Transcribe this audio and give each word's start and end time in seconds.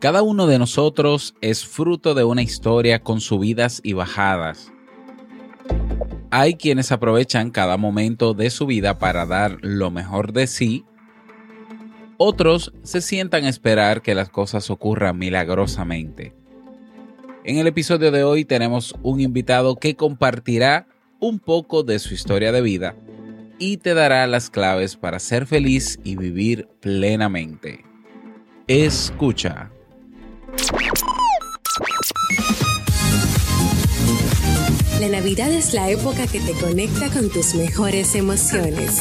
Cada 0.00 0.22
uno 0.22 0.46
de 0.46 0.58
nosotros 0.58 1.34
es 1.42 1.66
fruto 1.66 2.14
de 2.14 2.24
una 2.24 2.40
historia 2.40 3.02
con 3.02 3.20
subidas 3.20 3.82
y 3.84 3.92
bajadas. 3.92 4.72
Hay 6.30 6.54
quienes 6.54 6.90
aprovechan 6.90 7.50
cada 7.50 7.76
momento 7.76 8.32
de 8.32 8.48
su 8.48 8.64
vida 8.64 8.98
para 8.98 9.26
dar 9.26 9.58
lo 9.60 9.90
mejor 9.90 10.32
de 10.32 10.46
sí. 10.46 10.86
Otros 12.16 12.72
se 12.82 13.02
sientan 13.02 13.44
a 13.44 13.50
esperar 13.50 14.00
que 14.00 14.14
las 14.14 14.30
cosas 14.30 14.70
ocurran 14.70 15.18
milagrosamente. 15.18 16.34
En 17.44 17.58
el 17.58 17.66
episodio 17.66 18.10
de 18.10 18.24
hoy 18.24 18.46
tenemos 18.46 18.94
un 19.02 19.20
invitado 19.20 19.76
que 19.76 19.96
compartirá 19.96 20.86
un 21.18 21.38
poco 21.40 21.82
de 21.82 21.98
su 21.98 22.14
historia 22.14 22.52
de 22.52 22.62
vida 22.62 22.96
y 23.58 23.76
te 23.76 23.92
dará 23.92 24.26
las 24.26 24.48
claves 24.48 24.96
para 24.96 25.18
ser 25.18 25.44
feliz 25.44 26.00
y 26.04 26.16
vivir 26.16 26.68
plenamente. 26.80 27.84
Escucha. 28.66 29.70
you 30.58 31.09
La 35.00 35.08
Navidad 35.08 35.50
es 35.50 35.72
la 35.72 35.88
época 35.88 36.26
que 36.26 36.40
te 36.40 36.52
conecta 36.52 37.08
con 37.08 37.30
tus 37.30 37.54
mejores 37.54 38.14
emociones. 38.14 38.98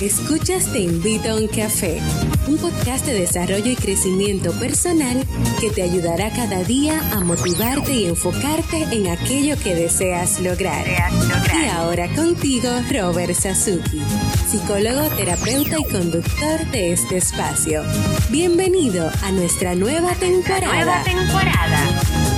Escuchas 0.00 0.72
Te 0.72 0.78
invito 0.78 1.30
a 1.30 1.34
un 1.34 1.48
café, 1.48 2.00
un 2.46 2.56
podcast 2.56 3.04
de 3.04 3.14
desarrollo 3.14 3.66
y 3.68 3.74
crecimiento 3.74 4.52
personal 4.60 5.24
que 5.60 5.70
te 5.70 5.82
ayudará 5.82 6.30
cada 6.30 6.62
día 6.62 7.00
a 7.10 7.18
motivarte 7.18 7.94
y 7.94 8.06
enfocarte 8.06 8.84
en 8.92 9.08
aquello 9.08 9.56
que 9.58 9.74
deseas 9.74 10.38
lograr. 10.38 10.86
Y 10.86 11.66
ahora 11.66 12.08
contigo, 12.14 12.68
Robert 12.88 13.34
Sasuki, 13.34 14.00
psicólogo, 14.48 15.08
terapeuta 15.16 15.80
y 15.80 15.84
conductor 15.90 16.64
de 16.70 16.92
este 16.92 17.16
espacio. 17.16 17.82
Bienvenido 18.30 19.10
a 19.24 19.32
nuestra 19.32 19.74
nueva 19.74 20.14
temporada. 20.14 20.72
Nueva 20.72 21.02
temporada. 21.02 22.35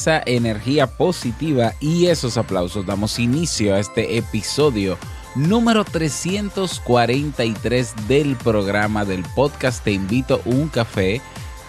Esa 0.00 0.22
energía 0.24 0.86
positiva 0.86 1.74
y 1.78 2.06
esos 2.06 2.38
aplausos 2.38 2.86
damos 2.86 3.18
inicio 3.18 3.74
a 3.74 3.80
este 3.80 4.16
episodio 4.16 4.96
número 5.34 5.84
343 5.84 8.08
del 8.08 8.34
programa 8.36 9.04
del 9.04 9.22
podcast 9.34 9.84
Te 9.84 9.92
invito 9.92 10.40
un 10.46 10.68
café. 10.68 11.20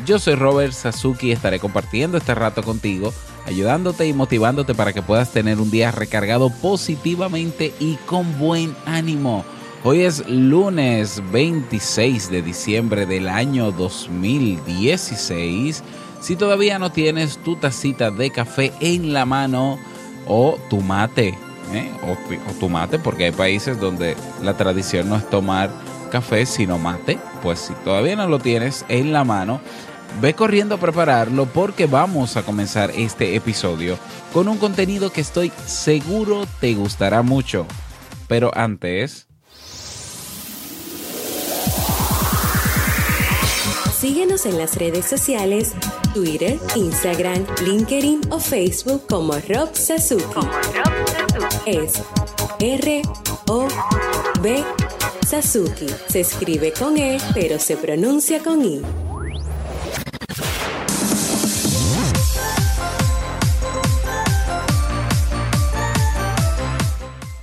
Yo 0.06 0.18
soy 0.18 0.36
Robert 0.36 0.72
Sasuki 0.72 1.28
y 1.28 1.34
estaré 1.34 1.60
compartiendo 1.60 2.18
este 2.18 2.34
rato 2.34 2.64
contigo, 2.64 3.14
ayudándote 3.46 4.08
y 4.08 4.14
motivándote 4.14 4.76
para 4.76 4.94
que 4.94 5.02
puedas 5.02 5.34
tener 5.34 5.60
un 5.60 5.70
día 5.70 5.92
recargado 5.92 6.50
positivamente 6.62 7.74
y 7.82 7.96
con 8.06 8.40
buen 8.40 8.74
ánimo. 8.86 9.44
Hoy 9.84 10.04
es 10.04 10.26
lunes 10.30 11.22
26 11.34 12.32
de 12.32 12.42
diciembre 12.42 13.06
del 13.06 13.28
año 13.28 13.74
2016. 13.74 15.84
Si 16.22 16.36
todavía 16.36 16.78
no 16.78 16.92
tienes 16.92 17.40
tu 17.40 17.56
tacita 17.56 18.12
de 18.12 18.30
café 18.30 18.72
en 18.80 19.12
la 19.12 19.26
mano 19.26 19.80
o 20.28 20.60
tu 20.70 20.82
mate, 20.82 21.30
¿eh? 21.74 21.92
o, 22.04 22.12
o 22.50 22.54
tu 22.60 22.70
mate, 22.70 23.00
porque 23.00 23.26
hay 23.26 23.32
países 23.32 23.80
donde 23.80 24.16
la 24.44 24.56
tradición 24.56 25.10
no 25.10 25.16
es 25.16 25.28
tomar 25.30 25.72
café, 26.12 26.46
sino 26.46 26.78
mate, 26.78 27.18
pues 27.42 27.60
si 27.60 27.74
todavía 27.84 28.16
no 28.16 28.28
lo 28.28 28.38
tienes 28.38 28.86
en 28.88 29.12
la 29.12 29.24
mano, 29.24 29.62
ve 30.22 30.36
corriendo 30.36 30.76
a 30.76 30.78
prepararlo 30.78 31.48
porque 31.48 31.88
vamos 31.88 32.38
a 32.38 32.44
comenzar 32.44 32.92
este 32.92 33.36
episodio 33.36 33.98
con 34.34 34.48
un 34.48 34.58
contenido 34.58 35.12
que 35.12 35.22
estoy 35.22 35.52
seguro 35.66 36.46
te 36.60 36.76
gustará 36.76 37.24
mucho. 37.24 37.66
Pero 38.28 38.52
antes... 38.56 39.28
Síguenos 44.00 44.48
en 44.48 44.58
las 44.58 44.78
redes 44.78 45.06
sociales, 45.06 45.74
Twitter, 46.14 46.60
Instagram, 46.76 47.46
LinkedIn 47.64 48.22
o 48.30 48.40
Facebook 48.40 49.04
como 49.08 49.34
Rob 49.48 49.74
Sasuki. 49.74 50.24
Es 51.66 52.02
R 52.60 53.02
O 53.48 53.68
B 54.42 54.64
Sasuki. 55.26 55.88
Se 56.08 56.20
escribe 56.22 56.74
con 56.74 56.98
E, 56.98 57.18
pero 57.34 57.60
se 57.60 57.78
pronuncia 57.78 58.40
con 58.44 58.66
I. 58.66 58.82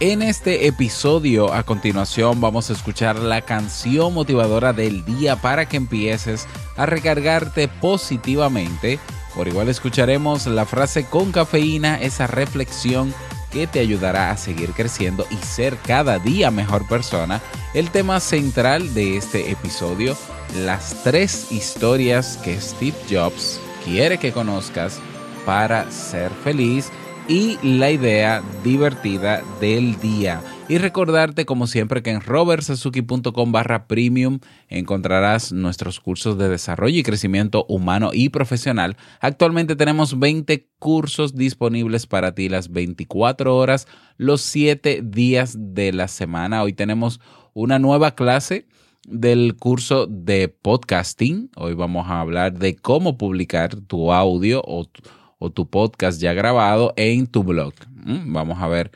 En 0.00 0.22
este 0.22 0.68
episodio 0.68 1.52
a 1.52 1.64
continuación 1.64 2.40
vamos 2.40 2.70
a 2.70 2.72
escuchar 2.72 3.18
la 3.18 3.40
canción 3.40 4.14
motivadora 4.14 4.72
del 4.72 5.04
día 5.04 5.34
para 5.34 5.68
que 5.68 5.76
empieces 5.76 6.46
a 6.78 6.86
recargarte 6.86 7.68
positivamente. 7.68 8.98
Por 9.34 9.46
igual 9.48 9.68
escucharemos 9.68 10.46
la 10.46 10.64
frase 10.64 11.04
con 11.04 11.32
cafeína, 11.32 12.00
esa 12.00 12.26
reflexión 12.26 13.12
que 13.52 13.66
te 13.66 13.80
ayudará 13.80 14.30
a 14.30 14.36
seguir 14.36 14.70
creciendo 14.70 15.26
y 15.30 15.36
ser 15.36 15.76
cada 15.78 16.18
día 16.18 16.50
mejor 16.50 16.86
persona. 16.88 17.42
El 17.74 17.90
tema 17.90 18.20
central 18.20 18.94
de 18.94 19.16
este 19.16 19.50
episodio, 19.50 20.16
las 20.64 21.02
tres 21.02 21.50
historias 21.50 22.38
que 22.38 22.60
Steve 22.60 22.96
Jobs 23.10 23.60
quiere 23.84 24.18
que 24.18 24.32
conozcas 24.32 24.98
para 25.44 25.90
ser 25.90 26.30
feliz 26.44 26.90
y 27.26 27.58
la 27.62 27.90
idea 27.90 28.42
divertida 28.62 29.42
del 29.60 29.98
día. 30.00 30.40
Y 30.70 30.76
recordarte 30.76 31.46
como 31.46 31.66
siempre 31.66 32.02
que 32.02 32.10
en 32.10 32.20
robertsazuki.com 32.20 33.52
barra 33.52 33.86
premium 33.86 34.40
encontrarás 34.68 35.50
nuestros 35.50 35.98
cursos 35.98 36.36
de 36.36 36.50
desarrollo 36.50 36.98
y 36.98 37.02
crecimiento 37.02 37.64
humano 37.70 38.10
y 38.12 38.28
profesional. 38.28 38.98
Actualmente 39.20 39.76
tenemos 39.76 40.18
20 40.18 40.68
cursos 40.78 41.34
disponibles 41.34 42.06
para 42.06 42.34
ti 42.34 42.50
las 42.50 42.70
24 42.70 43.56
horas, 43.56 43.88
los 44.18 44.42
7 44.42 45.00
días 45.02 45.56
de 45.58 45.94
la 45.94 46.06
semana. 46.06 46.62
Hoy 46.62 46.74
tenemos 46.74 47.18
una 47.54 47.78
nueva 47.78 48.14
clase 48.14 48.66
del 49.08 49.56
curso 49.56 50.06
de 50.06 50.48
podcasting. 50.48 51.50
Hoy 51.56 51.72
vamos 51.72 52.08
a 52.08 52.20
hablar 52.20 52.58
de 52.58 52.76
cómo 52.76 53.16
publicar 53.16 53.74
tu 53.74 54.12
audio 54.12 54.60
o 54.66 54.84
tu 54.84 55.00
o 55.38 55.50
tu 55.50 55.68
podcast 55.68 56.20
ya 56.20 56.32
grabado 56.32 56.92
en 56.96 57.26
tu 57.26 57.44
blog. 57.44 57.72
Mm, 58.04 58.32
vamos 58.32 58.58
a 58.60 58.68
ver 58.68 58.90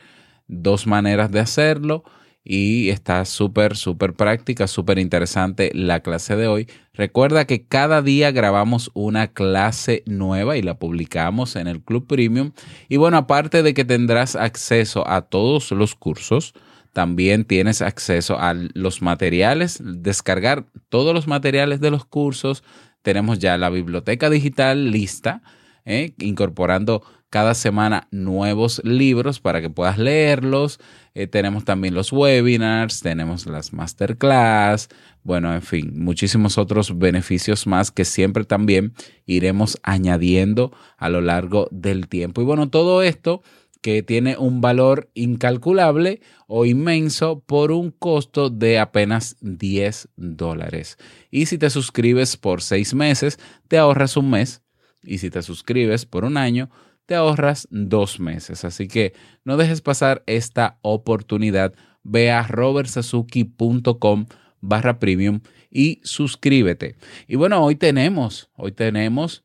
dos 0.47 0.87
maneras 0.87 1.31
de 1.31 1.39
hacerlo 1.39 2.03
y 2.43 2.89
está 2.89 3.23
súper, 3.23 3.77
súper 3.77 4.13
práctica, 4.13 4.67
súper 4.67 4.99
interesante 4.99 5.71
la 5.73 6.01
clase 6.01 6.35
de 6.35 6.47
hoy. 6.47 6.67
Recuerda 6.93 7.45
que 7.45 7.65
cada 7.65 8.01
día 8.01 8.31
grabamos 8.31 8.91
una 8.93 9.27
clase 9.27 10.03
nueva 10.05 10.57
y 10.57 10.61
la 10.61 10.77
publicamos 10.77 11.55
en 11.55 11.67
el 11.67 11.81
Club 11.81 12.05
Premium. 12.05 12.51
Y 12.89 12.97
bueno, 12.97 13.17
aparte 13.17 13.63
de 13.63 13.73
que 13.73 13.85
tendrás 13.85 14.35
acceso 14.35 15.07
a 15.07 15.21
todos 15.21 15.71
los 15.71 15.95
cursos, 15.95 16.53
también 16.91 17.45
tienes 17.45 17.81
acceso 17.81 18.37
a 18.37 18.53
los 18.53 19.01
materiales, 19.01 19.81
descargar 19.83 20.65
todos 20.89 21.13
los 21.13 21.27
materiales 21.27 21.79
de 21.79 21.91
los 21.91 22.05
cursos. 22.05 22.63
Tenemos 23.01 23.39
ya 23.39 23.57
la 23.57 23.69
biblioteca 23.69 24.29
digital 24.29 24.91
lista 24.91 25.41
¿eh? 25.85 26.13
incorporando 26.19 27.03
cada 27.33 27.55
semana 27.55 28.07
nuevos 28.11 28.79
libros 28.83 29.39
para 29.39 29.59
que 29.59 29.71
puedas 29.71 29.97
leerlos. 29.97 30.79
Eh, 31.15 31.25
tenemos 31.25 31.65
también 31.65 31.95
los 31.95 32.11
webinars, 32.11 32.99
tenemos 32.99 33.47
las 33.47 33.73
masterclass, 33.73 34.87
bueno, 35.23 35.51
en 35.51 35.63
fin, 35.63 35.93
muchísimos 35.95 36.59
otros 36.59 36.95
beneficios 36.99 37.65
más 37.65 37.89
que 37.89 38.05
siempre 38.05 38.43
también 38.43 38.93
iremos 39.25 39.79
añadiendo 39.81 40.73
a 40.95 41.09
lo 41.09 41.21
largo 41.21 41.67
del 41.71 42.07
tiempo. 42.07 42.43
Y 42.43 42.45
bueno, 42.45 42.69
todo 42.69 43.01
esto 43.01 43.41
que 43.81 44.03
tiene 44.03 44.37
un 44.37 44.61
valor 44.61 45.09
incalculable 45.15 46.21
o 46.45 46.65
inmenso 46.65 47.39
por 47.39 47.71
un 47.71 47.89
costo 47.89 48.51
de 48.51 48.77
apenas 48.77 49.37
10 49.41 50.09
dólares. 50.17 50.99
Y 51.31 51.47
si 51.47 51.57
te 51.57 51.71
suscribes 51.71 52.37
por 52.37 52.61
seis 52.61 52.93
meses, 52.93 53.39
te 53.67 53.79
ahorras 53.79 54.17
un 54.17 54.29
mes. 54.29 54.61
Y 55.01 55.17
si 55.17 55.31
te 55.31 55.41
suscribes 55.41 56.05
por 56.05 56.25
un 56.25 56.37
año, 56.37 56.69
te 57.05 57.15
ahorras 57.15 57.67
dos 57.71 58.19
meses. 58.19 58.65
Así 58.65 58.87
que 58.87 59.13
no 59.43 59.57
dejes 59.57 59.81
pasar 59.81 60.23
esta 60.25 60.79
oportunidad. 60.81 61.73
Ve 62.03 62.31
a 62.31 62.43
robertsazuki.com 62.43 64.25
barra 64.61 64.99
premium 64.99 65.41
y 65.69 65.99
suscríbete. 66.03 66.95
Y 67.27 67.35
bueno, 67.35 67.63
hoy 67.63 67.75
tenemos, 67.75 68.49
hoy 68.55 68.71
tenemos 68.71 69.43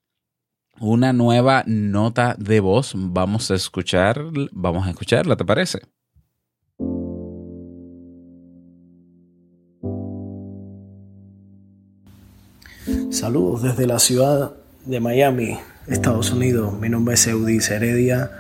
una 0.81 1.13
nueva 1.13 1.65
nota 1.67 2.37
de 2.39 2.61
voz. 2.61 2.93
Vamos 2.95 3.51
a 3.51 3.55
escuchar, 3.55 4.25
vamos 4.53 4.87
a 4.87 4.91
escucharla, 4.91 5.37
¿te 5.37 5.45
parece? 5.45 5.81
Saludos 13.11 13.63
desde 13.63 13.87
la 13.87 13.99
ciudad 13.99 14.53
de 14.87 15.01
Miami, 15.01 15.59
Estados 15.91 16.33
Unidos. 16.33 16.79
Mi 16.79 16.89
nombre 16.89 17.15
es 17.15 17.27
Eudis 17.27 17.71
Heredia. 17.71 18.31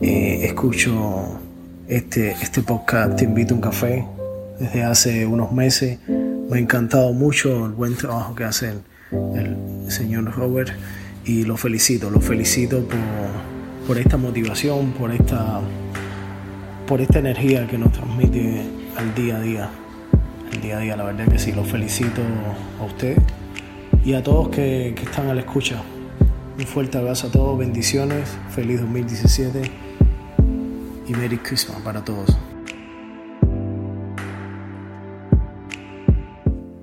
Eh, 0.00 0.44
escucho 0.44 1.40
este, 1.88 2.32
este 2.32 2.62
podcast, 2.62 3.16
Te 3.16 3.24
invito 3.24 3.54
a 3.54 3.56
un 3.56 3.60
café, 3.60 4.04
desde 4.60 4.84
hace 4.84 5.26
unos 5.26 5.52
meses. 5.52 5.98
Me 6.08 6.56
ha 6.58 6.60
encantado 6.60 7.12
mucho 7.12 7.66
el 7.66 7.72
buen 7.72 7.96
trabajo 7.96 8.34
que 8.34 8.44
hace 8.44 8.74
el, 9.10 9.56
señor 9.88 10.34
Robert 10.36 10.70
y 11.24 11.44
lo 11.44 11.56
felicito, 11.56 12.10
lo 12.10 12.20
felicito 12.20 12.86
por, 13.86 13.98
esta 13.98 14.16
motivación, 14.16 14.92
por 14.92 15.12
esta, 15.12 15.60
por 16.86 17.00
esta 17.00 17.18
energía 17.18 17.66
que 17.66 17.76
nos 17.76 17.92
transmite 17.92 18.62
al 18.96 19.14
día 19.14 19.36
a 19.36 19.40
día. 19.40 19.70
El 20.52 20.60
día 20.60 20.78
a 20.78 20.80
día, 20.80 20.96
la 20.96 21.04
verdad 21.04 21.26
que 21.26 21.38
sí, 21.38 21.52
lo 21.52 21.64
felicito 21.64 22.22
a 22.80 22.84
usted 22.84 23.18
y 24.04 24.14
a 24.14 24.22
todos 24.22 24.48
que, 24.48 24.94
que 24.96 25.02
están 25.02 25.28
a 25.28 25.34
la 25.34 25.40
escucha. 25.40 25.82
Un 26.56 26.66
fuerte 26.66 26.98
abrazo 26.98 27.26
a 27.26 27.30
todos, 27.32 27.58
bendiciones, 27.58 28.28
feliz 28.50 28.80
2017 28.80 29.72
y 31.08 31.12
Merry 31.12 31.36
Christmas 31.38 31.80
para 31.82 32.04
todos. 32.04 32.30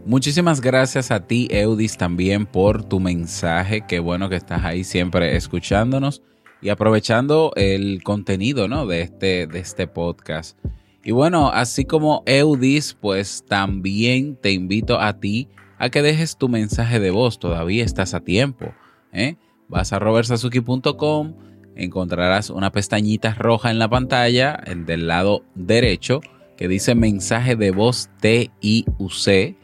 Muchísimas 0.06 0.60
gracias 0.60 1.10
a 1.10 1.26
ti, 1.26 1.48
Eudis, 1.50 1.96
también 1.96 2.46
por 2.46 2.84
tu 2.84 3.00
mensaje. 3.00 3.86
Qué 3.88 4.00
bueno 4.00 4.28
que 4.28 4.36
estás 4.36 4.66
ahí 4.66 4.84
siempre 4.84 5.38
escuchándonos 5.38 6.22
y 6.62 6.68
aprovechando 6.68 7.54
el 7.56 8.04
contenido 8.04 8.68
¿no? 8.68 8.86
de, 8.86 9.04
este, 9.04 9.48
de 9.48 9.60
este 9.60 9.88
podcast. 9.88 10.58
Y 11.02 11.12
bueno, 11.12 11.50
así 11.50 11.86
como 11.86 12.24
Eudis, 12.26 12.94
pues 13.00 13.46
también 13.48 14.36
te 14.36 14.52
invito 14.52 15.00
a 15.00 15.18
ti 15.22 15.48
a 15.78 15.90
que 15.90 16.02
dejes 16.02 16.36
tu 16.36 16.50
mensaje 16.50 17.00
de 17.00 17.10
voz. 17.12 17.40
Todavía 17.40 17.86
estás 17.86 18.14
a 18.14 18.20
tiempo. 18.20 18.74
¿eh? 19.14 19.38
Vas 19.72 19.94
a 19.94 20.00
robertsazuki.com, 20.00 21.34
encontrarás 21.78 22.50
una 22.50 22.74
pestañita 22.74 23.34
roja 23.36 23.72
en 23.72 23.80
la 23.80 23.88
pantalla, 23.88 24.62
del 24.86 25.08
lado 25.08 25.46
derecho, 25.56 26.20
que 26.58 26.68
dice 26.68 26.94
mensaje 26.94 27.56
de 27.56 27.72
voz 27.72 28.10
TIUC 28.20 29.56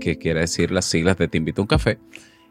que 0.00 0.18
quiere 0.18 0.40
decir 0.40 0.72
las 0.72 0.86
siglas 0.86 1.18
de 1.18 1.28
Te 1.28 1.38
invito 1.38 1.62
a 1.62 1.64
un 1.64 1.68
café. 1.68 2.00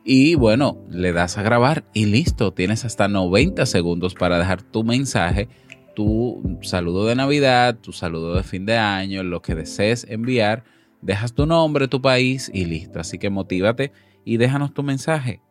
Y 0.06 0.36
bueno, 0.36 0.78
le 0.90 1.12
das 1.12 1.38
a 1.38 1.44
grabar 1.44 1.84
y 1.94 2.06
listo, 2.06 2.54
tienes 2.54 2.86
hasta 2.86 3.10
90 3.10 3.66
segundos 3.66 4.14
para 4.14 4.40
dejar 4.40 4.62
tu 4.62 4.86
mensaje, 4.86 5.50
tu 5.98 6.58
saludo 6.62 7.06
de 7.06 7.16
Navidad, 7.16 7.76
tu 7.76 7.92
saludo 7.92 8.34
de 8.34 8.44
fin 8.44 8.66
de 8.66 8.78
año, 8.78 9.24
lo 9.24 9.42
que 9.42 9.56
desees 9.56 10.06
enviar. 10.10 10.64
Dejas 11.02 11.34
tu 11.34 11.46
nombre, 11.46 11.90
tu 11.90 12.02
país 12.02 12.50
y 12.54 12.64
listo. 12.64 13.02
Así 13.02 13.20
que 13.20 13.30
motívate 13.30 13.92
y 14.24 14.38
déjanos 14.38 14.74
tu 14.74 14.84
mensaje. 14.84 15.42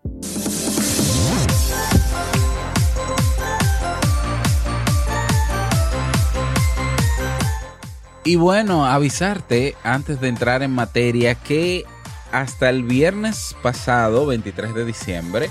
Y 8.25 8.37
bueno, 8.37 8.87
avisarte 8.87 9.75
antes 9.83 10.21
de 10.21 10.29
entrar 10.29 10.63
en 10.63 10.71
materia 10.71 11.35
que 11.35 11.85
hasta 12.31 12.71
el 12.71 12.85
viernes 12.85 13.57
pasado, 13.63 14.27
23 14.27 14.75
de 14.75 14.85
diciembre, 14.85 15.51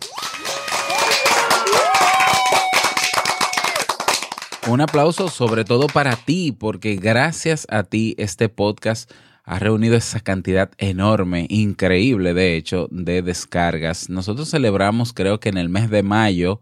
Un 4.67 4.81
aplauso 4.81 5.29
sobre 5.29 5.67
todo 5.67 5.88
para 5.88 6.17
ti, 6.17 6.53
porque 6.59 6.97
gracias 6.97 7.67
a 7.69 7.82
ti 7.82 8.14
este 8.17 8.49
podcast 8.49 9.12
ha 9.44 9.59
reunido 9.59 9.94
esa 9.94 10.20
cantidad 10.20 10.70
enorme, 10.79 11.44
increíble 11.50 12.32
de 12.32 12.56
hecho, 12.56 12.88
de 12.91 13.20
descargas. 13.20 14.09
Nosotros 14.09 14.49
celebramos 14.49 15.12
creo 15.12 15.38
que 15.38 15.50
en 15.50 15.59
el 15.59 15.69
mes 15.69 15.91
de 15.91 16.03
mayo 16.03 16.61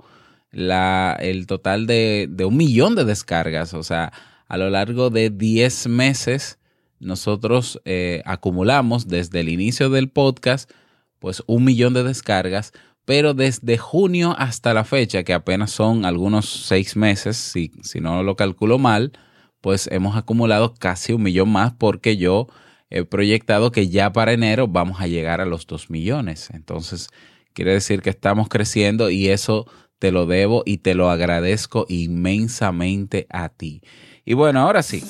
la, 0.51 1.17
el 1.21 1.47
total 1.47 1.87
de, 1.87 2.27
de 2.29 2.45
un 2.45 2.57
millón 2.57 2.97
de 2.97 3.05
descargas, 3.05 3.73
o 3.73 3.85
sea, 3.85 4.13
a 4.49 4.57
lo 4.57 4.69
largo 4.69 5.11
de 5.11 5.31
10 5.31 5.87
meses 5.87 6.59
nosotros 7.01 7.81
eh, 7.85 8.23
acumulamos 8.25 9.09
desde 9.09 9.41
el 9.41 9.49
inicio 9.49 9.91
del 9.91 10.11
podcast 10.11 10.71
pues 11.19 11.43
un 11.47 11.65
millón 11.65 11.93
de 11.95 12.03
descargas, 12.03 12.73
pero 13.05 13.35
desde 13.35 13.79
junio 13.79 14.35
hasta 14.39 14.75
la 14.75 14.85
fecha, 14.85 15.23
que 15.23 15.35
apenas 15.35 15.71
son 15.71 16.05
algunos 16.05 16.49
seis 16.49 16.97
meses, 16.97 17.37
si, 17.37 17.73
si 17.83 18.01
no 18.01 18.23
lo 18.23 18.37
calculo 18.37 18.79
mal, 18.79 19.13
pues 19.61 19.89
hemos 19.93 20.17
acumulado 20.17 20.75
casi 20.75 21.13
un 21.13 21.23
millón 21.23 21.51
más 21.51 21.73
porque 21.73 22.17
yo 22.17 22.49
he 22.89 23.05
proyectado 23.05 23.71
que 23.71 23.89
ya 23.89 24.13
para 24.13 24.33
enero 24.33 24.67
vamos 24.67 25.01
a 25.01 25.07
llegar 25.07 25.41
a 25.41 25.47
los 25.47 25.67
dos 25.67 25.91
millones. 25.91 26.51
Entonces, 26.53 27.09
quiere 27.53 27.73
decir 27.73 28.03
que 28.03 28.11
estamos 28.11 28.49
creciendo 28.49 29.11
y 29.11 29.29
eso 29.29 29.67
te 29.99 30.13
lo 30.13 30.27
debo 30.27 30.63
y 30.65 30.79
te 30.79 30.95
lo 30.95 31.11
agradezco 31.11 31.87
inmensamente 31.89 33.27
a 33.29 33.51
ti. 33.51 33.83
Y 34.25 34.35
bueno, 34.35 34.61
ahora 34.61 34.83
sí, 34.83 35.05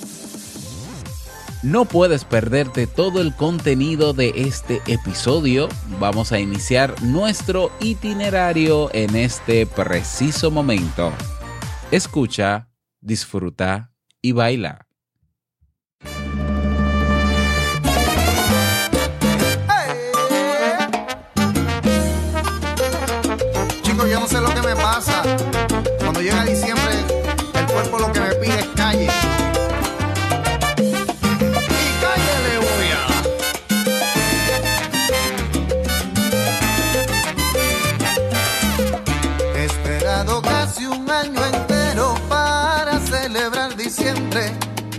no 1.63 1.85
puedes 1.85 2.25
perderte 2.25 2.87
todo 2.87 3.21
el 3.21 3.35
contenido 3.35 4.13
de 4.13 4.33
este 4.35 4.81
episodio. 4.87 5.69
Vamos 5.99 6.33
a 6.33 6.41
iniciar 6.41 6.95
nuestro 7.03 7.71
itinerario 7.81 8.89
en 8.95 9.15
este 9.17 9.67
preciso 9.67 10.51
momento. 10.51 11.13
Escucha, 11.91 12.69
disfruta 13.01 13.93
y 14.23 14.33
baila. 14.33 14.87
Chicos, 23.83 24.11
yo 24.11 24.21
no 24.21 24.27
sé 24.27 24.41
lo 24.41 24.55
que 24.55 24.63
me 24.63 24.77
pasa. 24.77 25.23
Cuando 25.99 26.23
llega 26.23 26.45
diciembre, 26.45 26.95
el 27.55 27.67
cuerpo 27.67 27.99
lo 27.99 28.13
que 28.13 28.21
me 28.21 28.30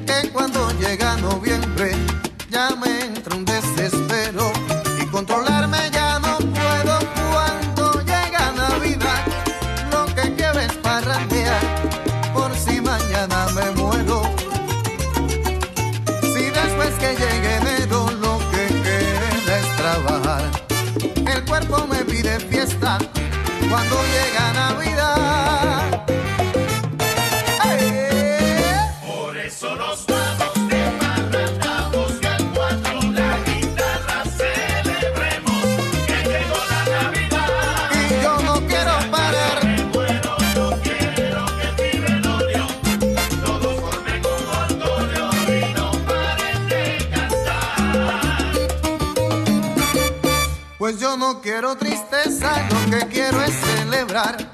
que 0.05 0.29
cuando 0.33 0.69
llega 0.79 1.15
noviembre 1.17 1.70
quiero 51.61 51.77
tristeza, 51.77 52.67
lo 52.71 52.97
que 52.97 53.05
quiero 53.05 53.39
es 53.43 53.53
celebrar. 53.53 54.50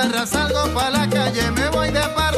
Guitarra, 0.00 0.26
salgo 0.26 0.72
pa' 0.72 0.88
la 0.88 1.06
calle, 1.10 1.50
me 1.50 1.68
voy 1.68 1.90
de 1.90 2.00
parranda 2.00 2.29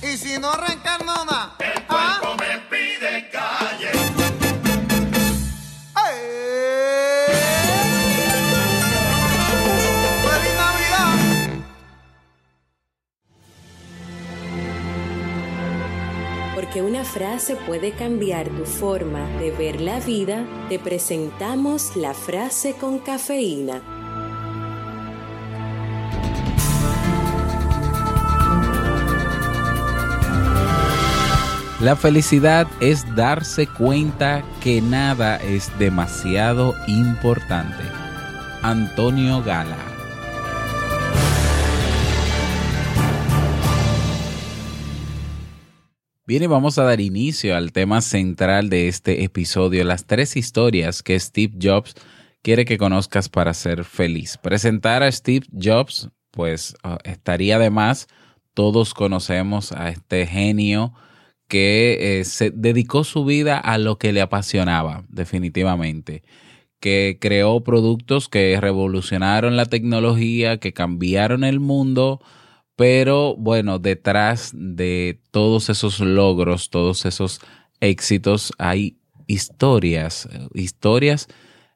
qué. 0.00 0.08
Y 0.12 0.16
si 0.16 0.38
no 0.38 0.52
reencarnona, 0.52 1.56
ah, 1.88 2.20
Me 2.38 2.58
pide 2.70 3.28
calle. 3.30 3.90
¡ay! 5.94 6.18
¡Feliz 10.24 10.54
Navidad! 10.56 11.18
Porque 16.54 16.82
una 16.82 17.04
frase 17.04 17.56
puede 17.56 17.92
cambiar 17.92 18.48
tu 18.48 18.64
forma 18.64 19.26
de 19.40 19.50
ver 19.50 19.80
la 19.80 20.00
vida, 20.00 20.44
te 20.68 20.78
presentamos 20.78 21.96
la 21.96 22.14
frase 22.14 22.74
con 22.74 22.98
cafeína. 22.98 23.97
La 31.80 31.94
felicidad 31.94 32.66
es 32.80 33.14
darse 33.14 33.68
cuenta 33.68 34.42
que 34.60 34.82
nada 34.82 35.36
es 35.36 35.70
demasiado 35.78 36.74
importante. 36.88 37.84
Antonio 38.62 39.44
Gala. 39.44 39.78
Bien, 46.26 46.42
y 46.42 46.46
vamos 46.48 46.78
a 46.78 46.82
dar 46.82 47.00
inicio 47.00 47.54
al 47.56 47.70
tema 47.70 48.00
central 48.00 48.70
de 48.70 48.88
este 48.88 49.22
episodio, 49.22 49.84
las 49.84 50.04
tres 50.04 50.36
historias 50.36 51.04
que 51.04 51.18
Steve 51.20 51.54
Jobs 51.62 51.94
quiere 52.42 52.64
que 52.64 52.76
conozcas 52.76 53.28
para 53.28 53.54
ser 53.54 53.84
feliz. 53.84 54.36
Presentar 54.36 55.04
a 55.04 55.12
Steve 55.12 55.46
Jobs, 55.52 56.08
pues 56.32 56.74
ah, 56.82 56.98
estaría 57.04 57.56
de 57.60 57.70
más. 57.70 58.08
Todos 58.52 58.94
conocemos 58.94 59.70
a 59.70 59.90
este 59.90 60.26
genio 60.26 60.92
que 61.48 62.20
eh, 62.20 62.24
se 62.24 62.50
dedicó 62.50 63.04
su 63.04 63.24
vida 63.24 63.58
a 63.58 63.78
lo 63.78 63.98
que 63.98 64.12
le 64.12 64.20
apasionaba, 64.20 65.04
definitivamente. 65.08 66.22
Que 66.80 67.18
creó 67.20 67.64
productos 67.64 68.28
que 68.28 68.58
revolucionaron 68.60 69.56
la 69.56 69.66
tecnología, 69.66 70.58
que 70.58 70.72
cambiaron 70.72 71.44
el 71.44 71.58
mundo, 71.60 72.20
pero 72.76 73.34
bueno, 73.36 73.78
detrás 73.80 74.52
de 74.54 75.20
todos 75.32 75.70
esos 75.70 76.00
logros, 76.00 76.70
todos 76.70 77.06
esos 77.06 77.40
éxitos, 77.80 78.52
hay 78.58 78.98
historias, 79.26 80.28
eh, 80.32 80.48
historias 80.54 81.28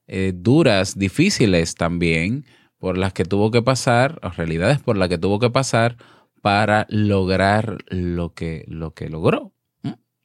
eh, 0.06 0.32
duras, 0.34 0.98
difíciles 0.98 1.74
también, 1.74 2.44
por 2.78 2.98
las 2.98 3.12
que 3.12 3.24
tuvo 3.24 3.50
que 3.50 3.62
pasar, 3.62 4.20
o 4.22 4.28
realidades 4.30 4.80
por 4.80 4.96
las 4.96 5.08
que 5.08 5.18
tuvo 5.18 5.38
que 5.38 5.50
pasar 5.50 5.96
para 6.42 6.86
lograr 6.90 7.78
lo 7.88 8.34
que, 8.34 8.64
lo 8.68 8.92
que 8.94 9.08
logró. 9.08 9.52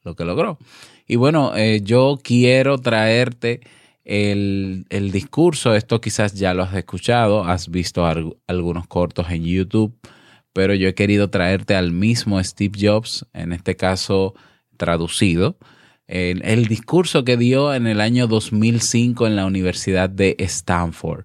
Lo 0.08 0.14
que 0.16 0.24
logró. 0.24 0.58
Y 1.06 1.16
bueno, 1.16 1.54
eh, 1.56 1.80
yo 1.82 2.18
quiero 2.22 2.78
traerte 2.78 3.60
el, 4.04 4.86
el 4.88 5.10
discurso, 5.12 5.74
esto 5.74 6.00
quizás 6.00 6.34
ya 6.34 6.54
lo 6.54 6.62
has 6.62 6.74
escuchado, 6.74 7.44
has 7.44 7.68
visto 7.70 8.06
algu- 8.06 8.36
algunos 8.46 8.86
cortos 8.86 9.30
en 9.30 9.44
YouTube, 9.44 9.94
pero 10.52 10.74
yo 10.74 10.88
he 10.88 10.94
querido 10.94 11.28
traerte 11.30 11.74
al 11.74 11.92
mismo 11.92 12.42
Steve 12.42 12.78
Jobs, 12.80 13.26
en 13.34 13.52
este 13.52 13.76
caso 13.76 14.34
traducido, 14.76 15.58
el, 16.06 16.42
el 16.44 16.66
discurso 16.66 17.22
que 17.24 17.36
dio 17.36 17.74
en 17.74 17.86
el 17.86 18.00
año 18.00 18.26
2005 18.26 19.26
en 19.26 19.36
la 19.36 19.44
Universidad 19.44 20.08
de 20.08 20.36
Stanford. 20.38 21.24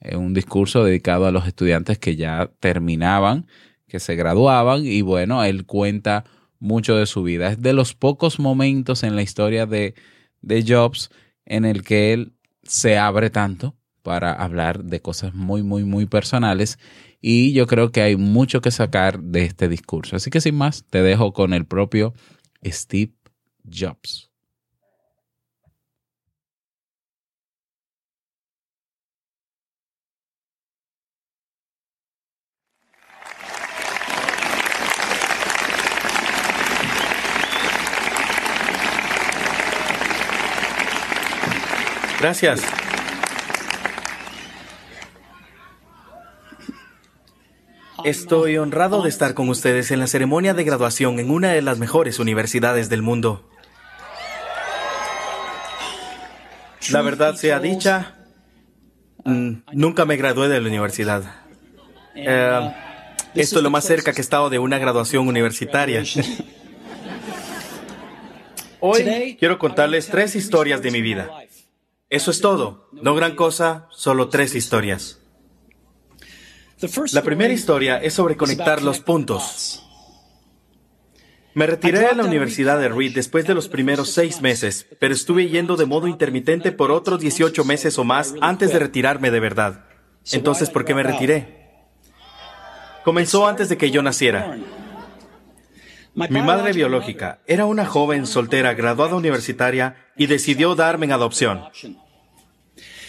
Eh, 0.00 0.16
un 0.16 0.34
discurso 0.34 0.84
dedicado 0.84 1.26
a 1.26 1.30
los 1.32 1.46
estudiantes 1.46 1.98
que 1.98 2.14
ya 2.16 2.50
terminaban, 2.60 3.46
que 3.88 4.00
se 4.00 4.16
graduaban 4.16 4.84
y 4.84 5.00
bueno, 5.00 5.42
él 5.44 5.64
cuenta 5.64 6.24
mucho 6.58 6.96
de 6.96 7.06
su 7.06 7.22
vida. 7.22 7.52
Es 7.52 7.62
de 7.62 7.72
los 7.72 7.94
pocos 7.94 8.38
momentos 8.38 9.02
en 9.02 9.16
la 9.16 9.22
historia 9.22 9.66
de, 9.66 9.94
de 10.42 10.64
Jobs 10.66 11.10
en 11.46 11.64
el 11.64 11.82
que 11.82 12.12
él 12.12 12.32
se 12.62 12.98
abre 12.98 13.30
tanto 13.30 13.76
para 14.02 14.32
hablar 14.32 14.84
de 14.84 15.00
cosas 15.00 15.34
muy, 15.34 15.62
muy, 15.62 15.84
muy 15.84 16.06
personales 16.06 16.78
y 17.20 17.52
yo 17.52 17.66
creo 17.66 17.90
que 17.90 18.02
hay 18.02 18.16
mucho 18.16 18.60
que 18.60 18.70
sacar 18.70 19.20
de 19.20 19.44
este 19.44 19.68
discurso. 19.68 20.16
Así 20.16 20.30
que 20.30 20.40
sin 20.40 20.54
más, 20.54 20.84
te 20.88 21.02
dejo 21.02 21.32
con 21.32 21.52
el 21.52 21.66
propio 21.66 22.14
Steve 22.64 23.12
Jobs. 23.64 24.27
Gracias. 42.20 42.62
Estoy 48.04 48.56
honrado 48.58 49.02
de 49.02 49.08
estar 49.08 49.34
con 49.34 49.48
ustedes 49.48 49.90
en 49.90 49.98
la 49.98 50.06
ceremonia 50.06 50.54
de 50.54 50.64
graduación 50.64 51.18
en 51.18 51.30
una 51.30 51.52
de 51.52 51.62
las 51.62 51.78
mejores 51.78 52.18
universidades 52.18 52.88
del 52.88 53.02
mundo. 53.02 53.48
La 56.90 57.02
verdad 57.02 57.34
sea 57.34 57.60
dicha, 57.60 58.14
mm, 59.24 59.52
nunca 59.72 60.04
me 60.04 60.16
gradué 60.16 60.48
de 60.48 60.60
la 60.60 60.68
universidad. 60.68 61.22
Eh, 62.14 62.74
esto 63.34 63.56
es 63.58 63.62
lo 63.62 63.70
más 63.70 63.84
cerca 63.84 64.12
que 64.12 64.20
he 64.20 64.22
estado 64.22 64.48
de 64.48 64.58
una 64.58 64.78
graduación 64.78 65.28
universitaria. 65.28 66.02
Hoy 68.80 69.36
quiero 69.38 69.58
contarles 69.58 70.08
tres 70.08 70.34
historias 70.36 70.80
de 70.82 70.90
mi 70.92 71.02
vida. 71.02 71.37
Eso 72.10 72.30
es 72.30 72.40
todo. 72.40 72.88
No 72.92 73.14
gran 73.14 73.36
cosa, 73.36 73.86
solo 73.90 74.28
tres 74.28 74.54
historias. 74.54 75.20
La 77.12 77.22
primera 77.22 77.52
historia 77.52 77.98
es 77.98 78.14
sobre 78.14 78.36
conectar 78.36 78.82
los 78.82 79.00
puntos. 79.00 79.84
Me 81.54 81.66
retiré 81.66 81.98
de 81.98 82.14
la 82.14 82.24
Universidad 82.24 82.78
de 82.78 82.88
Reed 82.88 83.14
después 83.14 83.44
de 83.46 83.54
los 83.54 83.68
primeros 83.68 84.10
seis 84.10 84.40
meses, 84.40 84.86
pero 85.00 85.12
estuve 85.12 85.48
yendo 85.48 85.76
de 85.76 85.86
modo 85.86 86.06
intermitente 86.06 86.70
por 86.70 86.92
otros 86.92 87.18
18 87.18 87.64
meses 87.64 87.98
o 87.98 88.04
más 88.04 88.34
antes 88.40 88.72
de 88.72 88.78
retirarme 88.78 89.30
de 89.32 89.40
verdad. 89.40 89.84
Entonces, 90.30 90.70
¿por 90.70 90.84
qué 90.84 90.94
me 90.94 91.02
retiré? 91.02 91.68
Comenzó 93.04 93.48
antes 93.48 93.68
de 93.68 93.76
que 93.76 93.90
yo 93.90 94.02
naciera. 94.02 94.56
Mi 96.30 96.42
madre 96.42 96.72
biológica 96.72 97.38
era 97.46 97.64
una 97.64 97.86
joven 97.86 98.26
soltera 98.26 98.74
graduada 98.74 99.14
universitaria 99.14 99.96
y 100.16 100.26
decidió 100.26 100.74
darme 100.74 101.06
en 101.06 101.12
adopción. 101.12 101.64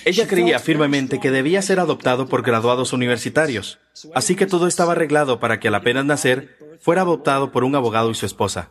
Ella 0.06 0.28
creía 0.28 0.60
firmemente 0.60 1.20
que 1.20 1.32
debía 1.32 1.62
ser 1.62 1.80
adoptado 1.80 2.28
por 2.28 2.44
graduados 2.44 2.94
universitarios, 2.94 3.80
así 4.14 4.36
que 4.36 4.46
todo 4.46 4.68
estaba 4.68 4.92
arreglado 4.94 5.40
para 5.40 5.60
que 5.60 5.70
al 5.70 5.76
apenas 5.76 6.06
nacer 6.06 6.58
fuera 6.80 7.02
adoptado 7.02 7.52
por 7.52 7.64
un 7.64 7.76
abogado 7.76 8.12
y 8.12 8.16
su 8.16 8.26
esposa. 8.26 8.70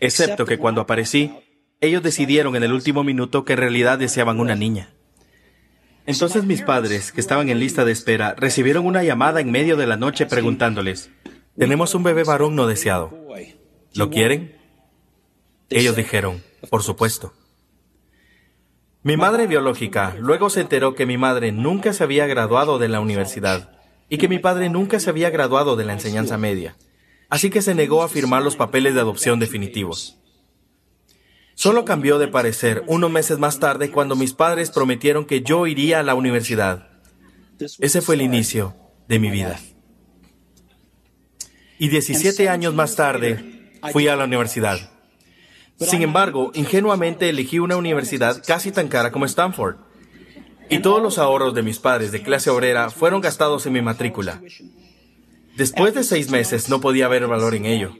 Excepto 0.00 0.44
que 0.44 0.58
cuando 0.58 0.82
aparecí, 0.82 1.32
ellos 1.80 2.02
decidieron 2.02 2.56
en 2.56 2.62
el 2.62 2.72
último 2.72 3.04
minuto 3.04 3.44
que 3.44 3.54
en 3.54 3.60
realidad 3.60 3.98
deseaban 3.98 4.38
una 4.38 4.54
niña. 4.54 4.90
Entonces 6.04 6.44
mis 6.44 6.62
padres, 6.62 7.10
que 7.10 7.20
estaban 7.20 7.48
en 7.48 7.58
lista 7.58 7.84
de 7.84 7.92
espera, 7.92 8.34
recibieron 8.34 8.86
una 8.86 9.02
llamada 9.02 9.40
en 9.40 9.50
medio 9.50 9.76
de 9.76 9.86
la 9.86 9.96
noche 9.96 10.26
preguntándoles, 10.26 11.10
tenemos 11.58 11.94
un 11.94 12.02
bebé 12.02 12.24
varón 12.24 12.54
no 12.54 12.66
deseado. 12.66 13.12
¿Lo 13.94 14.10
quieren? 14.10 14.56
Ellos 15.70 15.96
dijeron, 15.96 16.42
por 16.70 16.82
supuesto. 16.82 17.32
Mi 19.02 19.16
madre 19.16 19.46
biológica 19.46 20.16
luego 20.18 20.50
se 20.50 20.60
enteró 20.60 20.94
que 20.94 21.06
mi 21.06 21.16
madre 21.16 21.52
nunca 21.52 21.92
se 21.92 22.04
había 22.04 22.26
graduado 22.26 22.78
de 22.78 22.88
la 22.88 23.00
universidad 23.00 23.78
y 24.08 24.18
que 24.18 24.28
mi 24.28 24.38
padre 24.38 24.68
nunca 24.68 25.00
se 25.00 25.10
había 25.10 25.30
graduado 25.30 25.76
de 25.76 25.84
la 25.84 25.92
enseñanza 25.92 26.36
media, 26.38 26.76
así 27.28 27.50
que 27.50 27.62
se 27.62 27.74
negó 27.74 28.02
a 28.02 28.08
firmar 28.08 28.42
los 28.42 28.56
papeles 28.56 28.94
de 28.94 29.00
adopción 29.00 29.38
definitivos. 29.38 30.18
Solo 31.54 31.84
cambió 31.84 32.18
de 32.18 32.28
parecer 32.28 32.84
unos 32.86 33.10
meses 33.10 33.38
más 33.38 33.58
tarde 33.60 33.90
cuando 33.90 34.14
mis 34.14 34.34
padres 34.34 34.70
prometieron 34.70 35.24
que 35.24 35.40
yo 35.40 35.66
iría 35.66 36.00
a 36.00 36.02
la 36.02 36.14
universidad. 36.14 36.90
Ese 37.58 38.02
fue 38.02 38.16
el 38.16 38.22
inicio 38.22 38.76
de 39.08 39.18
mi 39.18 39.30
vida. 39.30 39.58
Y 41.78 41.88
17 41.88 42.48
años 42.48 42.74
más 42.74 42.96
tarde 42.96 43.70
fui 43.92 44.08
a 44.08 44.16
la 44.16 44.24
universidad. 44.24 44.78
Sin 45.78 46.02
embargo, 46.02 46.52
ingenuamente 46.54 47.28
elegí 47.28 47.58
una 47.58 47.76
universidad 47.76 48.42
casi 48.46 48.72
tan 48.72 48.88
cara 48.88 49.12
como 49.12 49.26
Stanford. 49.26 49.76
Y 50.70 50.78
todos 50.78 51.02
los 51.02 51.18
ahorros 51.18 51.54
de 51.54 51.62
mis 51.62 51.78
padres 51.78 52.12
de 52.12 52.22
clase 52.22 52.50
obrera 52.50 52.90
fueron 52.90 53.20
gastados 53.20 53.66
en 53.66 53.74
mi 53.74 53.82
matrícula. 53.82 54.40
Después 55.56 55.94
de 55.94 56.02
seis 56.02 56.30
meses 56.30 56.68
no 56.68 56.80
podía 56.80 57.08
ver 57.08 57.26
valor 57.26 57.54
en 57.54 57.66
ello. 57.66 57.94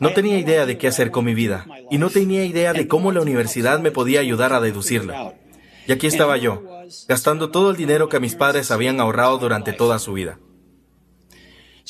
No 0.00 0.12
tenía 0.14 0.38
idea 0.38 0.64
de 0.64 0.78
qué 0.78 0.88
hacer 0.88 1.10
con 1.10 1.26
mi 1.26 1.34
vida 1.34 1.66
y 1.90 1.98
no 1.98 2.08
tenía 2.08 2.44
idea 2.44 2.72
de 2.72 2.88
cómo 2.88 3.12
la 3.12 3.20
universidad 3.20 3.80
me 3.80 3.90
podía 3.90 4.20
ayudar 4.20 4.54
a 4.54 4.60
deducirla. 4.60 5.34
Y 5.86 5.92
aquí 5.92 6.06
estaba 6.06 6.38
yo, 6.38 6.62
gastando 7.06 7.50
todo 7.50 7.70
el 7.70 7.76
dinero 7.76 8.08
que 8.08 8.20
mis 8.20 8.34
padres 8.34 8.70
habían 8.70 9.00
ahorrado 9.00 9.38
durante 9.38 9.74
toda 9.74 9.98
su 9.98 10.14
vida. 10.14 10.38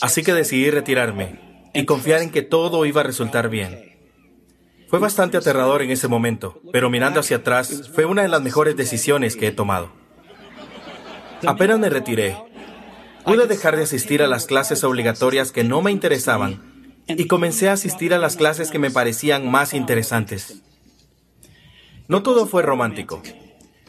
Así 0.00 0.22
que 0.22 0.32
decidí 0.32 0.70
retirarme 0.70 1.38
y 1.74 1.84
confiar 1.84 2.22
en 2.22 2.30
que 2.30 2.42
todo 2.42 2.86
iba 2.86 3.02
a 3.02 3.04
resultar 3.04 3.48
bien. 3.48 3.98
Fue 4.88 4.98
bastante 4.98 5.36
aterrador 5.36 5.82
en 5.82 5.90
ese 5.90 6.08
momento, 6.08 6.60
pero 6.72 6.90
mirando 6.90 7.20
hacia 7.20 7.38
atrás 7.38 7.90
fue 7.94 8.06
una 8.06 8.22
de 8.22 8.28
las 8.28 8.42
mejores 8.42 8.76
decisiones 8.76 9.36
que 9.36 9.48
he 9.48 9.52
tomado. 9.52 9.92
Apenas 11.46 11.78
me 11.78 11.88
retiré, 11.88 12.36
pude 13.24 13.46
dejar 13.46 13.76
de 13.76 13.84
asistir 13.84 14.22
a 14.22 14.26
las 14.26 14.46
clases 14.46 14.82
obligatorias 14.82 15.52
que 15.52 15.64
no 15.64 15.80
me 15.80 15.92
interesaban 15.92 16.60
y 17.06 17.26
comencé 17.26 17.68
a 17.68 17.74
asistir 17.74 18.14
a 18.14 18.18
las 18.18 18.36
clases 18.36 18.70
que 18.70 18.78
me 18.78 18.90
parecían 18.90 19.50
más 19.50 19.74
interesantes. 19.74 20.62
No 22.08 22.22
todo 22.22 22.46
fue 22.46 22.62
romántico. 22.62 23.22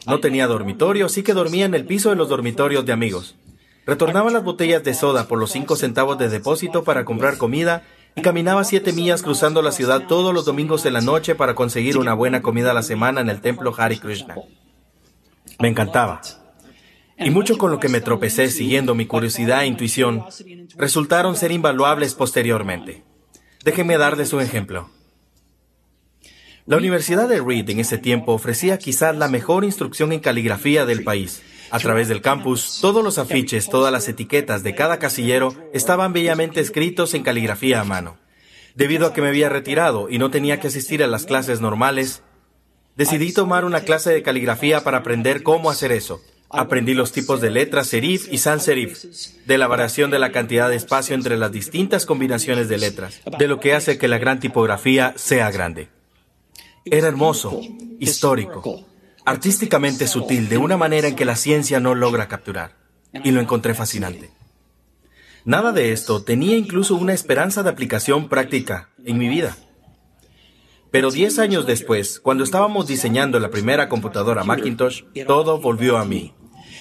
No 0.06 0.20
tenía 0.20 0.46
dormitorio, 0.46 1.06
así 1.06 1.22
que 1.22 1.34
dormía 1.34 1.64
en 1.64 1.74
el 1.74 1.84
piso 1.84 2.10
de 2.10 2.16
los 2.16 2.28
dormitorios 2.28 2.86
de 2.86 2.92
amigos. 2.92 3.36
Retornaba 3.84 4.30
las 4.30 4.44
botellas 4.44 4.84
de 4.84 4.94
soda 4.94 5.26
por 5.26 5.38
los 5.38 5.50
cinco 5.50 5.74
centavos 5.76 6.18
de 6.18 6.28
depósito 6.28 6.84
para 6.84 7.04
comprar 7.04 7.36
comida 7.36 7.82
y 8.14 8.22
caminaba 8.22 8.62
siete 8.64 8.92
millas 8.92 9.22
cruzando 9.22 9.60
la 9.62 9.72
ciudad 9.72 10.06
todos 10.06 10.32
los 10.32 10.44
domingos 10.44 10.82
de 10.82 10.92
la 10.92 11.00
noche 11.00 11.34
para 11.34 11.54
conseguir 11.54 11.98
una 11.98 12.14
buena 12.14 12.42
comida 12.42 12.70
a 12.70 12.74
la 12.74 12.82
semana 12.82 13.20
en 13.20 13.28
el 13.28 13.40
templo 13.40 13.74
Hare 13.76 13.98
Krishna. 13.98 14.36
Me 15.58 15.68
encantaba. 15.68 16.20
Y 17.18 17.30
mucho 17.30 17.58
con 17.58 17.70
lo 17.70 17.80
que 17.80 17.88
me 17.88 18.00
tropecé 18.00 18.48
siguiendo 18.50 18.94
mi 18.94 19.06
curiosidad 19.06 19.62
e 19.62 19.66
intuición 19.66 20.24
resultaron 20.76 21.36
ser 21.36 21.52
invaluables 21.52 22.14
posteriormente. 22.14 23.04
Déjenme 23.64 23.98
darles 23.98 24.32
un 24.32 24.40
ejemplo. 24.40 24.90
La 26.66 26.76
Universidad 26.76 27.28
de 27.28 27.40
Reed 27.40 27.68
en 27.70 27.80
ese 27.80 27.98
tiempo 27.98 28.32
ofrecía 28.32 28.78
quizás 28.78 29.16
la 29.16 29.28
mejor 29.28 29.64
instrucción 29.64 30.12
en 30.12 30.20
caligrafía 30.20 30.86
del 30.86 31.02
país. 31.02 31.42
A 31.72 31.78
través 31.78 32.06
del 32.08 32.20
campus, 32.20 32.80
todos 32.82 33.02
los 33.02 33.16
afiches, 33.16 33.70
todas 33.70 33.90
las 33.90 34.06
etiquetas 34.06 34.62
de 34.62 34.74
cada 34.74 34.98
casillero 34.98 35.54
estaban 35.72 36.12
bellamente 36.12 36.60
escritos 36.60 37.14
en 37.14 37.22
caligrafía 37.22 37.80
a 37.80 37.84
mano. 37.84 38.18
Debido 38.74 39.06
a 39.06 39.14
que 39.14 39.22
me 39.22 39.28
había 39.28 39.48
retirado 39.48 40.10
y 40.10 40.18
no 40.18 40.30
tenía 40.30 40.60
que 40.60 40.66
asistir 40.66 41.02
a 41.02 41.06
las 41.06 41.24
clases 41.24 41.62
normales, 41.62 42.22
decidí 42.94 43.32
tomar 43.32 43.64
una 43.64 43.80
clase 43.80 44.10
de 44.10 44.22
caligrafía 44.22 44.84
para 44.84 44.98
aprender 44.98 45.42
cómo 45.42 45.70
hacer 45.70 45.92
eso. 45.92 46.20
Aprendí 46.50 46.92
los 46.92 47.10
tipos 47.10 47.40
de 47.40 47.50
letras 47.50 47.86
serif 47.86 48.30
y 48.30 48.36
sans 48.36 48.62
serif, 48.62 49.04
de 49.46 49.56
la 49.56 49.66
variación 49.66 50.10
de 50.10 50.18
la 50.18 50.30
cantidad 50.30 50.68
de 50.68 50.76
espacio 50.76 51.14
entre 51.14 51.38
las 51.38 51.52
distintas 51.52 52.04
combinaciones 52.04 52.68
de 52.68 52.76
letras, 52.76 53.22
de 53.38 53.48
lo 53.48 53.60
que 53.60 53.72
hace 53.72 53.96
que 53.96 54.08
la 54.08 54.18
gran 54.18 54.40
tipografía 54.40 55.14
sea 55.16 55.50
grande. 55.50 55.88
Era 56.84 57.08
hermoso, 57.08 57.62
histórico, 57.98 58.84
artísticamente 59.24 60.06
sutil 60.06 60.48
de 60.48 60.58
una 60.58 60.76
manera 60.76 61.08
en 61.08 61.16
que 61.16 61.24
la 61.24 61.36
ciencia 61.36 61.80
no 61.80 61.94
logra 61.94 62.28
capturar. 62.28 62.76
Y 63.24 63.30
lo 63.30 63.40
encontré 63.40 63.74
fascinante. 63.74 64.30
Nada 65.44 65.72
de 65.72 65.92
esto 65.92 66.22
tenía 66.22 66.56
incluso 66.56 66.94
una 66.94 67.12
esperanza 67.12 67.62
de 67.62 67.70
aplicación 67.70 68.28
práctica 68.28 68.90
en 69.04 69.18
mi 69.18 69.28
vida. 69.28 69.56
Pero 70.90 71.10
diez 71.10 71.38
años 71.38 71.66
después, 71.66 72.20
cuando 72.20 72.44
estábamos 72.44 72.86
diseñando 72.86 73.40
la 73.40 73.50
primera 73.50 73.88
computadora 73.88 74.44
Macintosh, 74.44 75.02
todo 75.26 75.58
volvió 75.60 75.98
a 75.98 76.04
mí. 76.04 76.34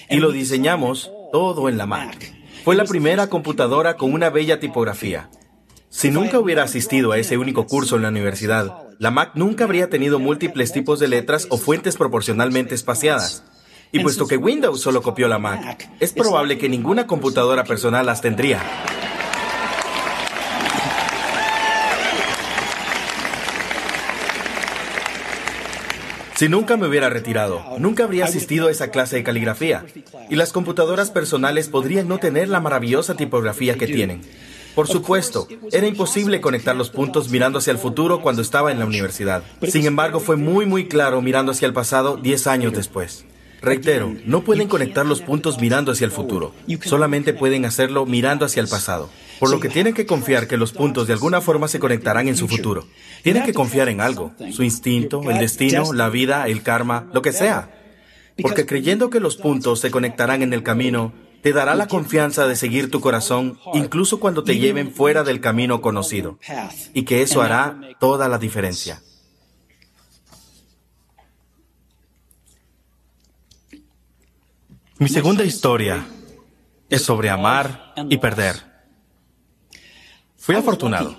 Y 0.09 0.17
lo 0.17 0.31
diseñamos 0.31 1.11
todo 1.31 1.69
en 1.69 1.77
la 1.77 1.85
Mac. 1.85 2.33
Fue 2.63 2.75
la 2.75 2.83
primera 2.85 3.27
computadora 3.27 3.95
con 3.95 4.13
una 4.13 4.29
bella 4.29 4.59
tipografía. 4.59 5.29
Si 5.91 6.09
nunca 6.09 6.39
hubiera 6.39 6.63
asistido 6.63 7.11
a 7.11 7.17
ese 7.17 7.37
único 7.37 7.67
curso 7.67 7.97
en 7.97 8.03
la 8.03 8.07
universidad, 8.07 8.73
la 8.97 9.11
Mac 9.11 9.31
nunca 9.35 9.65
habría 9.65 9.89
tenido 9.89 10.19
múltiples 10.19 10.71
tipos 10.71 11.01
de 11.01 11.09
letras 11.09 11.47
o 11.49 11.57
fuentes 11.57 11.97
proporcionalmente 11.97 12.73
espaciadas. 12.73 13.43
Y 13.91 13.99
puesto 13.99 14.25
que 14.25 14.37
Windows 14.37 14.79
solo 14.79 15.01
copió 15.01 15.27
la 15.27 15.37
Mac, 15.37 15.91
es 15.99 16.13
probable 16.13 16.57
que 16.57 16.69
ninguna 16.69 17.07
computadora 17.07 17.65
personal 17.65 18.05
las 18.05 18.21
tendría. 18.21 18.61
Si 26.35 26.47
nunca 26.47 26.77
me 26.77 26.87
hubiera 26.87 27.09
retirado, 27.09 27.63
nunca 27.79 28.05
habría 28.05 28.25
asistido 28.25 28.69
a 28.69 28.71
esa 28.71 28.91
clase 28.91 29.17
de 29.17 29.23
caligrafía. 29.23 29.85
Y 30.29 30.37
las 30.37 30.53
computadoras 30.53 31.11
personales 31.11 31.67
podrían 31.67 32.07
no 32.07 32.17
tener 32.17 32.47
la 32.47 32.61
maravillosa 32.61 33.15
tipografía 33.15 33.75
que 33.75 33.87
tienen. 33.87 34.21
Por 34.75 34.87
supuesto, 34.87 35.47
era 35.71 35.87
imposible 35.87 36.41
conectar 36.41 36.75
los 36.75 36.89
puntos 36.89 37.29
mirando 37.29 37.59
hacia 37.59 37.71
el 37.71 37.77
futuro 37.77 38.21
cuando 38.21 38.41
estaba 38.41 38.71
en 38.71 38.79
la 38.79 38.85
universidad. 38.85 39.43
Sin 39.67 39.85
embargo, 39.85 40.19
fue 40.19 40.37
muy 40.37 40.65
muy 40.65 40.87
claro 40.87 41.21
mirando 41.21 41.51
hacia 41.51 41.65
el 41.65 41.73
pasado 41.73 42.17
10 42.17 42.47
años 42.47 42.73
después. 42.73 43.25
Reitero, 43.61 44.15
no 44.25 44.41
pueden 44.41 44.67
conectar 44.67 45.05
los 45.05 45.21
puntos 45.21 45.61
mirando 45.61 45.91
hacia 45.91 46.05
el 46.05 46.11
futuro, 46.11 46.51
solamente 46.83 47.31
pueden 47.33 47.65
hacerlo 47.65 48.07
mirando 48.07 48.43
hacia 48.43 48.59
el 48.59 48.67
pasado. 48.67 49.07
Por 49.39 49.51
lo 49.51 49.59
que 49.59 49.69
tienen 49.69 49.93
que 49.93 50.07
confiar 50.07 50.47
que 50.47 50.57
los 50.57 50.71
puntos 50.71 51.05
de 51.05 51.13
alguna 51.13 51.41
forma 51.41 51.67
se 51.67 51.79
conectarán 51.79 52.27
en 52.27 52.35
su 52.35 52.47
futuro. 52.47 52.87
Tienen 53.21 53.43
que 53.43 53.53
confiar 53.53 53.87
en 53.89 54.01
algo, 54.01 54.33
su 54.51 54.63
instinto, 54.63 55.21
el 55.29 55.37
destino, 55.37 55.93
la 55.93 56.09
vida, 56.09 56.47
el 56.47 56.63
karma, 56.63 57.07
lo 57.13 57.21
que 57.21 57.33
sea. 57.33 57.69
Porque 58.41 58.65
creyendo 58.65 59.11
que 59.11 59.19
los 59.19 59.37
puntos 59.37 59.79
se 59.79 59.91
conectarán 59.91 60.41
en 60.41 60.53
el 60.53 60.63
camino, 60.63 61.13
te 61.41 61.53
dará 61.53 61.75
la 61.75 61.87
confianza 61.87 62.47
de 62.47 62.55
seguir 62.55 62.91
tu 62.91 63.01
corazón 63.01 63.59
incluso 63.73 64.19
cuando 64.19 64.43
te 64.43 64.57
lleven 64.57 64.91
fuera 64.91 65.23
del 65.23 65.41
camino 65.41 65.81
conocido. 65.81 66.39
Y 66.93 67.03
que 67.03 67.21
eso 67.21 67.41
hará 67.41 67.79
toda 67.99 68.27
la 68.27 68.37
diferencia. 68.37 69.01
Mi 74.97 75.09
segunda 75.09 75.43
historia 75.43 76.05
es 76.87 77.01
sobre 77.01 77.31
amar 77.31 77.95
y 78.09 78.17
perder. 78.17 78.55
Fui 80.37 80.55
afortunado. 80.55 81.17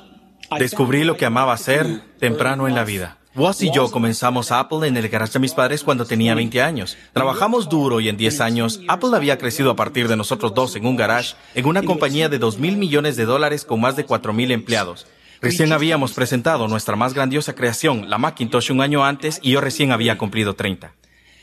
Descubrí 0.58 1.02
lo 1.02 1.16
que 1.16 1.24
amaba 1.24 1.52
hacer 1.52 2.02
temprano 2.18 2.68
en 2.68 2.74
la 2.74 2.84
vida. 2.84 3.18
Woz 3.34 3.62
y 3.62 3.70
yo 3.72 3.90
comenzamos 3.90 4.52
Apple 4.52 4.86
en 4.86 4.94
el 4.98 5.08
garage 5.08 5.32
de 5.32 5.38
mis 5.38 5.54
padres 5.54 5.82
cuando 5.82 6.04
tenía 6.04 6.34
20 6.34 6.60
años. 6.60 6.98
Trabajamos 7.14 7.70
duro 7.70 7.98
y 7.98 8.10
en 8.10 8.18
10 8.18 8.42
años 8.42 8.80
Apple 8.88 9.10
había 9.14 9.38
crecido 9.38 9.70
a 9.70 9.76
partir 9.76 10.06
de 10.06 10.16
nosotros 10.16 10.52
dos 10.54 10.76
en 10.76 10.84
un 10.84 10.96
garage, 10.96 11.34
en 11.54 11.64
una 11.64 11.82
compañía 11.82 12.28
de 12.28 12.38
2 12.38 12.58
mil 12.58 12.76
millones 12.76 13.16
de 13.16 13.24
dólares 13.24 13.64
con 13.64 13.80
más 13.80 13.96
de 13.96 14.04
4 14.04 14.34
mil 14.34 14.50
empleados. 14.50 15.06
Recién 15.40 15.72
habíamos 15.72 16.12
presentado 16.12 16.68
nuestra 16.68 16.94
más 16.94 17.14
grandiosa 17.14 17.54
creación, 17.54 18.10
la 18.10 18.18
Macintosh, 18.18 18.70
un 18.70 18.82
año 18.82 19.02
antes 19.02 19.38
y 19.40 19.52
yo 19.52 19.62
recién 19.62 19.92
había 19.92 20.18
cumplido 20.18 20.54
30. 20.54 20.92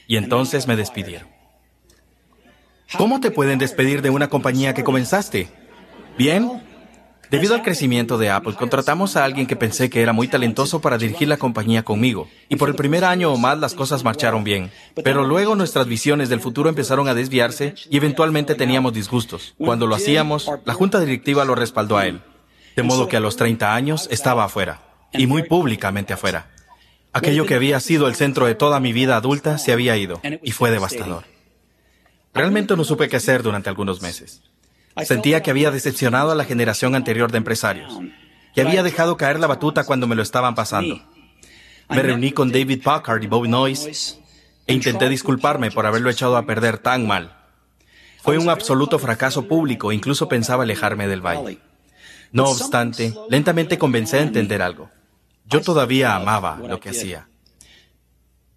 Y 0.06 0.18
entonces 0.18 0.68
me 0.68 0.76
despidieron. 0.76 1.28
¿Cómo 2.98 3.20
te 3.20 3.32
pueden 3.32 3.58
despedir 3.58 4.04
de 4.04 4.12
una 4.12 4.30
compañía 4.30 4.76
que 4.76 4.84
comenzaste? 4.84 5.50
Bien. 6.20 6.69
Debido 7.30 7.54
al 7.54 7.62
crecimiento 7.62 8.18
de 8.18 8.32
Apple, 8.32 8.56
contratamos 8.56 9.16
a 9.16 9.24
alguien 9.24 9.46
que 9.46 9.56
pensé 9.56 9.92
que 9.92 10.02
era 10.02 10.14
muy 10.14 10.28
talentoso 10.28 10.82
para 10.82 10.98
dirigir 10.98 11.28
la 11.28 11.38
compañía 11.38 11.84
conmigo. 11.84 12.28
Y 12.50 12.56
por 12.56 12.70
el 12.70 12.76
primer 12.76 13.06
año 13.06 13.32
o 13.32 13.38
más 13.38 13.60
las 13.60 13.76
cosas 13.76 14.04
marcharon 14.04 14.44
bien. 14.44 14.72
Pero 15.04 15.24
luego 15.24 15.56
nuestras 15.56 15.86
visiones 15.86 16.30
del 16.30 16.40
futuro 16.40 16.70
empezaron 16.70 17.08
a 17.08 17.14
desviarse 17.14 17.76
y 17.88 17.98
eventualmente 17.98 18.56
teníamos 18.56 18.94
disgustos. 18.94 19.54
Cuando 19.60 19.86
lo 19.86 19.94
hacíamos, 19.94 20.50
la 20.66 20.74
junta 20.74 21.00
directiva 21.00 21.46
lo 21.46 21.54
respaldó 21.54 21.98
a 21.98 22.08
él. 22.08 22.22
De 22.76 22.82
modo 22.82 23.08
que 23.08 23.18
a 23.18 23.20
los 23.20 23.36
30 23.36 23.76
años 23.76 24.08
estaba 24.10 24.46
afuera. 24.46 24.82
Y 25.14 25.28
muy 25.28 25.44
públicamente 25.44 26.14
afuera. 26.14 26.50
Aquello 27.14 27.46
que 27.46 27.56
había 27.56 27.80
sido 27.80 28.08
el 28.08 28.16
centro 28.16 28.48
de 28.48 28.56
toda 28.56 28.80
mi 28.80 28.92
vida 28.92 29.16
adulta 29.16 29.60
se 29.60 29.72
había 29.72 29.96
ido. 29.98 30.20
Y 30.42 30.52
fue 30.52 30.72
devastador. 30.72 31.26
Realmente 32.34 32.76
no 32.76 32.84
supe 32.84 33.08
qué 33.08 33.18
hacer 33.18 33.44
durante 33.44 33.70
algunos 33.70 34.02
meses. 34.02 34.42
Sentía 35.04 35.42
que 35.42 35.52
había 35.52 35.72
decepcionado 35.72 36.32
a 36.32 36.36
la 36.36 36.46
generación 36.46 36.96
anterior 36.96 37.32
de 37.32 37.38
empresarios, 37.38 38.00
que 38.54 38.62
había 38.62 38.84
dejado 38.84 39.18
caer 39.18 39.40
la 39.40 39.48
batuta 39.48 39.86
cuando 39.86 40.08
me 40.08 40.16
lo 40.16 40.22
estaban 40.22 40.56
pasando. 40.56 41.02
Me 41.90 42.02
reuní 42.02 42.32
con 42.32 42.52
David 42.52 42.84
Packard 42.84 43.24
y 43.24 43.28
Bobby 43.28 43.50
Noyce 43.50 44.20
e 44.68 44.74
intenté 44.74 45.10
disculparme 45.10 45.72
por 45.72 45.86
haberlo 45.86 46.10
echado 46.10 46.38
a 46.38 46.46
perder 46.46 46.78
tan 46.78 47.08
mal. 47.08 47.36
Fue 48.22 48.38
un 48.38 48.50
absoluto 48.50 49.00
fracaso 49.00 49.48
público, 49.48 49.92
incluso 49.92 50.28
pensaba 50.28 50.64
alejarme 50.64 51.08
del 51.08 51.22
baile. 51.22 51.60
No 52.32 52.44
obstante, 52.44 53.14
lentamente 53.30 53.78
comencé 53.78 54.20
a 54.20 54.22
entender 54.22 54.62
algo. 54.62 54.92
Yo 55.46 55.62
todavía 55.62 56.16
amaba 56.16 56.60
lo 56.60 56.80
que 56.80 56.90
hacía. 56.90 57.28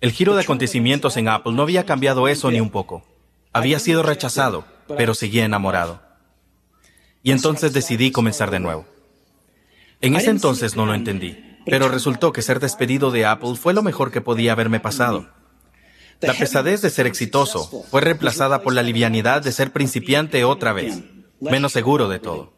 El 0.02 0.10
giro 0.10 0.34
de 0.34 0.42
acontecimientos 0.42 1.16
en 1.16 1.28
Apple 1.28 1.52
no 1.52 1.62
había 1.62 1.86
cambiado 1.86 2.28
eso 2.28 2.50
ni 2.50 2.60
un 2.60 2.70
poco. 2.70 3.06
Había 3.52 3.78
sido 3.78 4.02
rechazado, 4.02 4.66
pero 4.98 5.14
seguía 5.14 5.44
enamorado. 5.44 6.02
Y 7.22 7.30
entonces 7.30 7.72
decidí 7.72 8.10
comenzar 8.10 8.50
de 8.50 8.60
nuevo. 8.60 8.86
En 10.00 10.16
ese 10.16 10.30
entonces 10.30 10.76
no 10.76 10.86
lo 10.86 10.94
entendí, 10.94 11.38
pero 11.64 11.88
resultó 11.88 12.32
que 12.32 12.42
ser 12.42 12.58
despedido 12.58 13.10
de 13.10 13.24
Apple 13.24 13.54
fue 13.54 13.72
lo 13.72 13.82
mejor 13.82 14.10
que 14.10 14.20
podía 14.20 14.52
haberme 14.52 14.80
pasado. 14.80 15.30
La 16.20 16.34
pesadez 16.34 16.82
de 16.82 16.90
ser 16.90 17.06
exitoso 17.06 17.84
fue 17.90 18.00
reemplazada 18.00 18.62
por 18.62 18.74
la 18.74 18.82
livianidad 18.82 19.42
de 19.42 19.52
ser 19.52 19.72
principiante 19.72 20.44
otra 20.44 20.72
vez, 20.72 21.00
menos 21.40 21.72
seguro 21.72 22.08
de 22.08 22.18
todo. 22.18 22.52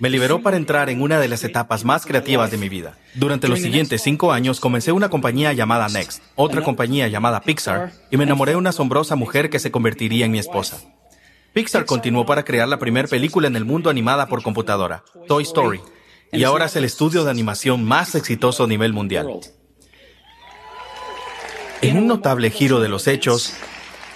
Me 0.00 0.10
liberó 0.10 0.42
para 0.42 0.56
entrar 0.56 0.90
en 0.90 1.02
una 1.02 1.18
de 1.18 1.26
las 1.26 1.42
etapas 1.42 1.84
más 1.84 2.06
creativas 2.06 2.52
de 2.52 2.56
mi 2.56 2.68
vida. 2.68 2.96
Durante 3.14 3.48
los 3.48 3.58
siguientes 3.60 4.00
cinco 4.00 4.30
años 4.32 4.60
comencé 4.60 4.92
una 4.92 5.08
compañía 5.08 5.52
llamada 5.52 5.88
Next, 5.88 6.22
otra 6.36 6.62
compañía 6.62 7.08
llamada 7.08 7.40
Pixar, 7.40 7.92
y 8.10 8.16
me 8.16 8.24
enamoré 8.24 8.52
de 8.52 8.58
una 8.58 8.70
asombrosa 8.70 9.16
mujer 9.16 9.50
que 9.50 9.58
se 9.58 9.72
convertiría 9.72 10.26
en 10.26 10.30
mi 10.30 10.38
esposa. 10.38 10.78
Pixar 11.58 11.86
continuó 11.86 12.24
para 12.24 12.44
crear 12.44 12.68
la 12.68 12.78
primera 12.78 13.08
película 13.08 13.48
en 13.48 13.56
el 13.56 13.64
mundo 13.64 13.90
animada 13.90 14.28
por 14.28 14.44
computadora, 14.44 15.02
Toy 15.26 15.42
Story, 15.42 15.80
y 16.30 16.44
ahora 16.44 16.66
es 16.66 16.76
el 16.76 16.84
estudio 16.84 17.24
de 17.24 17.32
animación 17.32 17.82
más 17.82 18.14
exitoso 18.14 18.62
a 18.62 18.68
nivel 18.68 18.92
mundial. 18.92 19.40
En 21.82 21.98
un 21.98 22.06
notable 22.06 22.52
giro 22.52 22.78
de 22.78 22.88
los 22.88 23.08
hechos, 23.08 23.54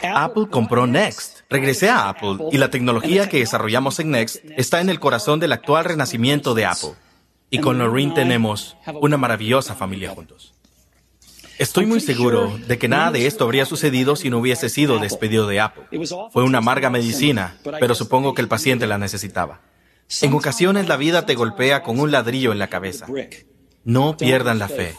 Apple 0.04 0.46
compró 0.52 0.86
Next. 0.86 1.40
Regresé 1.50 1.90
a 1.90 2.10
Apple 2.10 2.36
y 2.52 2.58
la 2.58 2.70
tecnología 2.70 3.28
que 3.28 3.40
desarrollamos 3.40 3.98
en 3.98 4.12
Next 4.12 4.44
está 4.56 4.80
en 4.80 4.88
el 4.88 5.00
corazón 5.00 5.40
del 5.40 5.50
actual 5.50 5.84
renacimiento 5.84 6.54
de 6.54 6.66
Apple. 6.66 6.92
Y 7.50 7.58
con 7.58 7.76
Lorraine 7.76 8.14
tenemos 8.14 8.76
una 9.00 9.16
maravillosa 9.16 9.74
familia 9.74 10.10
juntos. 10.10 10.54
Estoy 11.62 11.86
muy 11.86 12.00
seguro 12.00 12.58
de 12.66 12.76
que 12.76 12.88
nada 12.88 13.12
de 13.12 13.28
esto 13.28 13.44
habría 13.44 13.64
sucedido 13.66 14.16
si 14.16 14.30
no 14.30 14.38
hubiese 14.38 14.68
sido 14.68 14.98
despedido 14.98 15.46
de 15.46 15.60
Apple. 15.60 15.84
Fue 16.32 16.42
una 16.42 16.58
amarga 16.58 16.90
medicina, 16.90 17.56
pero 17.78 17.94
supongo 17.94 18.34
que 18.34 18.42
el 18.42 18.48
paciente 18.48 18.88
la 18.88 18.98
necesitaba. 18.98 19.60
En 20.22 20.34
ocasiones 20.34 20.88
la 20.88 20.96
vida 20.96 21.24
te 21.24 21.36
golpea 21.36 21.84
con 21.84 22.00
un 22.00 22.10
ladrillo 22.10 22.50
en 22.50 22.58
la 22.58 22.66
cabeza. 22.66 23.06
No 23.84 24.16
pierdan 24.16 24.58
la 24.58 24.66
fe. 24.66 24.96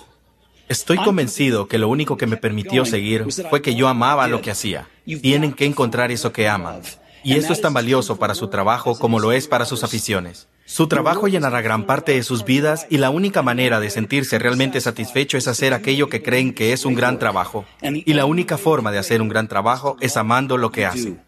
Estoy 0.70 1.00
convencido 1.00 1.68
que 1.68 1.78
lo 1.78 1.90
único 1.90 2.16
que 2.16 2.28
me 2.28 2.38
permitió 2.38 2.86
seguir 2.86 3.26
fue 3.50 3.62
que 3.62 3.76
yo 3.76 3.90
amaba 3.90 4.30
lo 4.30 4.42
que 4.42 4.52
hacía. 4.52 4.88
Tienen 5.22 5.52
que 5.52 5.66
encontrar 5.66 6.12
eso 6.12 6.32
que 6.32 6.48
aman. 6.48 6.80
Y 7.26 7.34
eso 7.34 7.52
es 7.52 7.60
tan 7.60 7.74
valioso 7.74 8.18
para 8.18 8.36
su 8.36 8.48
trabajo 8.48 8.98
como 8.98 9.20
lo 9.20 9.34
es 9.34 9.50
para 9.50 9.66
sus 9.66 9.84
aficiones. 9.84 10.48
Su 10.66 10.88
trabajo 10.88 11.28
llenará 11.28 11.62
gran 11.62 11.86
parte 11.86 12.14
de 12.14 12.24
sus 12.24 12.46
vidas 12.46 12.88
y 12.90 12.98
la 12.98 13.10
única 13.10 13.42
manera 13.42 13.80
de 13.80 13.90
sentirse 13.90 14.40
realmente 14.40 14.80
satisfecho 14.80 15.38
es 15.38 15.48
hacer 15.48 15.74
aquello 15.74 16.08
que 16.08 16.24
creen 16.24 16.54
que 16.54 16.72
es 16.72 16.86
un 16.86 16.96
gran 16.96 17.20
trabajo. 17.20 17.66
Y 17.82 18.14
la 18.14 18.26
única 18.26 18.58
forma 18.58 18.92
de 18.92 18.98
hacer 18.98 19.22
un 19.22 19.28
gran 19.28 19.48
trabajo 19.48 19.98
es 20.00 20.16
amando 20.16 20.58
lo 20.58 20.72
que 20.72 20.86
hacen. 20.86 21.22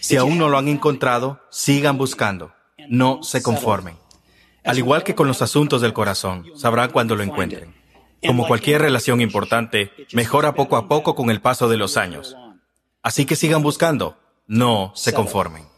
Si 0.00 0.16
aún 0.16 0.38
no 0.38 0.48
lo 0.48 0.56
han 0.56 0.68
encontrado, 0.68 1.40
sigan 1.50 1.98
buscando. 1.98 2.52
No 2.88 3.22
se 3.22 3.42
conformen. 3.42 3.96
Al 4.64 4.78
igual 4.78 5.04
que 5.04 5.14
con 5.14 5.28
los 5.28 5.42
asuntos 5.42 5.82
del 5.82 5.92
corazón, 5.92 6.46
sabrán 6.56 6.90
cuando 6.90 7.16
lo 7.16 7.22
encuentren. 7.22 7.74
Como 8.26 8.46
cualquier 8.46 8.80
relación 8.80 9.20
importante, 9.20 9.90
mejora 10.12 10.54
poco 10.54 10.76
a 10.76 10.88
poco 10.88 11.14
con 11.14 11.30
el 11.30 11.40
paso 11.40 11.68
de 11.68 11.76
los 11.76 11.96
años. 11.96 12.36
Así 13.02 13.24
que 13.24 13.36
sigan 13.36 13.62
buscando, 13.62 14.18
no 14.46 14.92
se 14.94 15.12
conformen. 15.12 15.69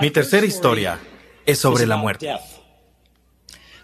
Mi 0.00 0.10
tercera 0.10 0.46
historia 0.46 0.98
es 1.44 1.58
sobre 1.58 1.86
la 1.86 1.96
muerte. 1.96 2.34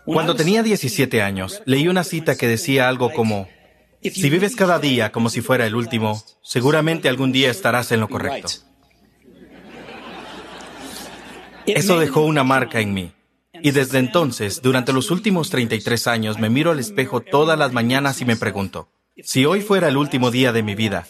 Cuando 0.04 0.34
tenía 0.34 0.62
17 0.62 1.22
años, 1.22 1.62
leí 1.64 1.88
una 1.88 2.04
cita 2.04 2.36
que 2.36 2.48
decía 2.48 2.88
algo 2.88 3.12
como, 3.12 3.48
si 4.02 4.30
vives 4.30 4.56
cada 4.56 4.78
día 4.78 5.12
como 5.12 5.30
si 5.30 5.40
fuera 5.40 5.66
el 5.66 5.74
último, 5.74 6.22
seguramente 6.42 7.08
algún 7.08 7.32
día 7.32 7.50
estarás 7.50 7.92
en 7.92 8.00
lo 8.00 8.08
correcto. 8.08 8.48
Eso 11.66 12.00
dejó 12.00 12.22
una 12.22 12.42
marca 12.42 12.80
en 12.80 12.94
mí. 12.94 13.12
Y 13.62 13.70
desde 13.70 13.98
entonces, 13.98 14.60
durante 14.60 14.92
los 14.92 15.10
últimos 15.12 15.50
33 15.50 16.06
años, 16.08 16.38
me 16.38 16.50
miro 16.50 16.72
al 16.72 16.80
espejo 16.80 17.20
todas 17.20 17.56
las 17.56 17.72
mañanas 17.72 18.20
y 18.20 18.24
me 18.24 18.36
pregunto, 18.36 18.88
si 19.22 19.44
hoy 19.44 19.60
fuera 19.60 19.88
el 19.88 19.96
último 19.96 20.32
día 20.32 20.52
de 20.52 20.64
mi 20.64 20.74
vida, 20.74 21.06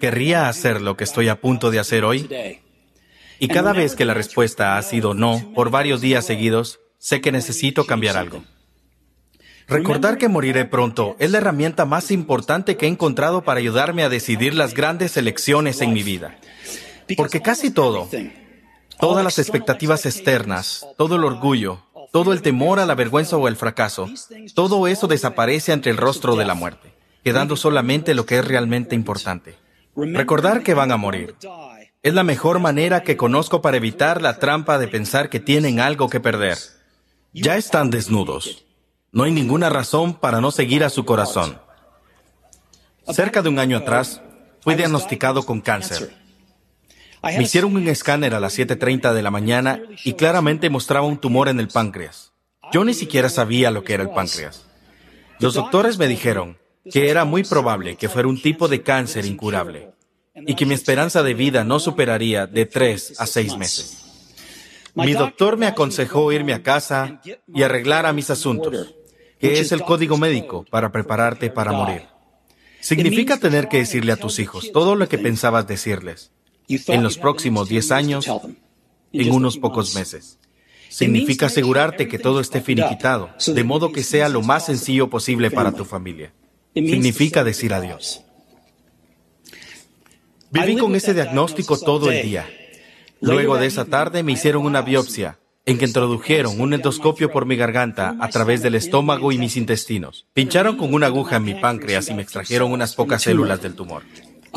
¿querría 0.00 0.48
hacer 0.48 0.82
lo 0.82 0.96
que 0.96 1.04
estoy 1.04 1.28
a 1.28 1.40
punto 1.40 1.70
de 1.70 1.78
hacer 1.78 2.04
hoy? 2.04 2.28
Y 3.42 3.48
cada 3.48 3.72
vez 3.72 3.96
que 3.96 4.04
la 4.04 4.14
respuesta 4.14 4.76
ha 4.78 4.82
sido 4.82 5.14
no 5.14 5.52
por 5.52 5.70
varios 5.70 6.00
días 6.00 6.24
seguidos, 6.24 6.78
sé 6.98 7.20
que 7.20 7.32
necesito 7.32 7.86
cambiar 7.86 8.16
algo. 8.16 8.44
Recordar 9.66 10.16
que 10.16 10.28
moriré 10.28 10.64
pronto 10.64 11.16
es 11.18 11.32
la 11.32 11.38
herramienta 11.38 11.84
más 11.84 12.12
importante 12.12 12.76
que 12.76 12.86
he 12.86 12.88
encontrado 12.88 13.42
para 13.42 13.58
ayudarme 13.58 14.04
a 14.04 14.08
decidir 14.08 14.54
las 14.54 14.74
grandes 14.74 15.16
elecciones 15.16 15.80
en 15.80 15.92
mi 15.92 16.04
vida. 16.04 16.38
Porque 17.16 17.42
casi 17.42 17.72
todo, 17.72 18.08
todas 19.00 19.24
las 19.24 19.40
expectativas 19.40 20.06
externas, 20.06 20.86
todo 20.96 21.16
el 21.16 21.24
orgullo, 21.24 21.82
todo 22.12 22.32
el 22.32 22.42
temor 22.42 22.78
a 22.78 22.86
la 22.86 22.94
vergüenza 22.94 23.38
o 23.38 23.48
el 23.48 23.56
fracaso, 23.56 24.08
todo 24.54 24.86
eso 24.86 25.08
desaparece 25.08 25.72
ante 25.72 25.90
el 25.90 25.96
rostro 25.96 26.36
de 26.36 26.44
la 26.44 26.54
muerte, 26.54 26.94
quedando 27.24 27.56
solamente 27.56 28.14
lo 28.14 28.24
que 28.24 28.38
es 28.38 28.44
realmente 28.44 28.94
importante. 28.94 29.56
Recordar 29.96 30.62
que 30.62 30.74
van 30.74 30.92
a 30.92 30.96
morir. 30.96 31.34
Es 32.02 32.14
la 32.14 32.24
mejor 32.24 32.58
manera 32.58 33.04
que 33.04 33.16
conozco 33.16 33.62
para 33.62 33.76
evitar 33.76 34.22
la 34.22 34.40
trampa 34.40 34.76
de 34.78 34.88
pensar 34.88 35.30
que 35.30 35.38
tienen 35.38 35.78
algo 35.78 36.08
que 36.08 36.18
perder. 36.18 36.58
Ya 37.32 37.56
están 37.56 37.90
desnudos. 37.90 38.64
No 39.12 39.22
hay 39.22 39.30
ninguna 39.30 39.70
razón 39.70 40.14
para 40.14 40.40
no 40.40 40.50
seguir 40.50 40.82
a 40.82 40.90
su 40.90 41.04
corazón. 41.04 41.60
Cerca 43.08 43.40
de 43.40 43.50
un 43.50 43.60
año 43.60 43.76
atrás, 43.76 44.20
fui 44.62 44.74
diagnosticado 44.74 45.44
con 45.44 45.60
cáncer. 45.60 46.12
Me 47.22 47.44
hicieron 47.44 47.76
un 47.76 47.86
escáner 47.86 48.34
a 48.34 48.40
las 48.40 48.58
7.30 48.58 49.12
de 49.12 49.22
la 49.22 49.30
mañana 49.30 49.80
y 50.04 50.14
claramente 50.14 50.70
mostraba 50.70 51.06
un 51.06 51.18
tumor 51.18 51.48
en 51.48 51.60
el 51.60 51.68
páncreas. 51.68 52.32
Yo 52.72 52.84
ni 52.84 52.94
siquiera 52.94 53.28
sabía 53.28 53.70
lo 53.70 53.84
que 53.84 53.94
era 53.94 54.02
el 54.02 54.10
páncreas. 54.10 54.66
Los 55.38 55.54
doctores 55.54 55.98
me 55.98 56.08
dijeron 56.08 56.58
que 56.90 57.10
era 57.10 57.24
muy 57.24 57.44
probable 57.44 57.94
que 57.94 58.08
fuera 58.08 58.26
un 58.26 58.42
tipo 58.42 58.66
de 58.66 58.82
cáncer 58.82 59.24
incurable 59.24 59.91
y 60.34 60.54
que 60.54 60.66
mi 60.66 60.74
esperanza 60.74 61.22
de 61.22 61.34
vida 61.34 61.64
no 61.64 61.78
superaría 61.78 62.46
de 62.46 62.66
tres 62.66 63.14
a 63.18 63.26
seis 63.26 63.56
meses. 63.56 63.98
Mi 64.94 65.12
doctor 65.12 65.56
me 65.56 65.66
aconsejó 65.66 66.32
irme 66.32 66.52
a 66.52 66.62
casa 66.62 67.20
y 67.52 67.62
arreglar 67.62 68.06
a 68.06 68.12
mis 68.12 68.30
asuntos, 68.30 68.94
que 69.38 69.60
es 69.60 69.72
el 69.72 69.82
código 69.82 70.16
médico 70.18 70.64
para 70.70 70.92
prepararte 70.92 71.50
para 71.50 71.72
morir. 71.72 72.02
Significa 72.80 73.38
tener 73.38 73.68
que 73.68 73.78
decirle 73.78 74.12
a 74.12 74.16
tus 74.16 74.38
hijos 74.38 74.70
todo 74.72 74.96
lo 74.96 75.08
que 75.08 75.18
pensabas 75.18 75.66
decirles 75.66 76.32
en 76.68 77.02
los 77.02 77.18
próximos 77.18 77.68
10 77.68 77.92
años, 77.92 78.26
en 79.12 79.32
unos 79.32 79.58
pocos 79.58 79.94
meses. 79.94 80.38
Significa 80.88 81.46
asegurarte 81.46 82.06
que 82.06 82.18
todo 82.18 82.40
esté 82.40 82.60
finiquitado, 82.60 83.30
de 83.46 83.64
modo 83.64 83.92
que 83.92 84.02
sea 84.02 84.28
lo 84.28 84.42
más 84.42 84.66
sencillo 84.66 85.08
posible 85.08 85.50
para 85.50 85.72
tu 85.72 85.84
familia. 85.84 86.32
Significa 86.74 87.44
decir 87.44 87.72
adiós. 87.72 88.24
Viví 90.52 90.76
con 90.76 90.94
ese 90.94 91.14
diagnóstico 91.14 91.78
todo 91.78 92.10
el 92.10 92.22
día. 92.22 92.46
Luego 93.20 93.56
de 93.56 93.66
esa 93.66 93.86
tarde 93.86 94.22
me 94.22 94.32
hicieron 94.32 94.66
una 94.66 94.82
biopsia 94.82 95.38
en 95.64 95.78
que 95.78 95.86
introdujeron 95.86 96.60
un 96.60 96.74
endoscopio 96.74 97.30
por 97.30 97.46
mi 97.46 97.56
garganta 97.56 98.16
a 98.20 98.28
través 98.28 98.62
del 98.62 98.74
estómago 98.74 99.32
y 99.32 99.38
mis 99.38 99.56
intestinos. 99.56 100.26
Pincharon 100.34 100.76
con 100.76 100.92
una 100.92 101.06
aguja 101.06 101.36
en 101.36 101.44
mi 101.44 101.54
páncreas 101.54 102.10
y 102.10 102.14
me 102.14 102.20
extrajeron 102.20 102.70
unas 102.70 102.94
pocas 102.94 103.22
células 103.22 103.62
del 103.62 103.74
tumor. 103.74 104.02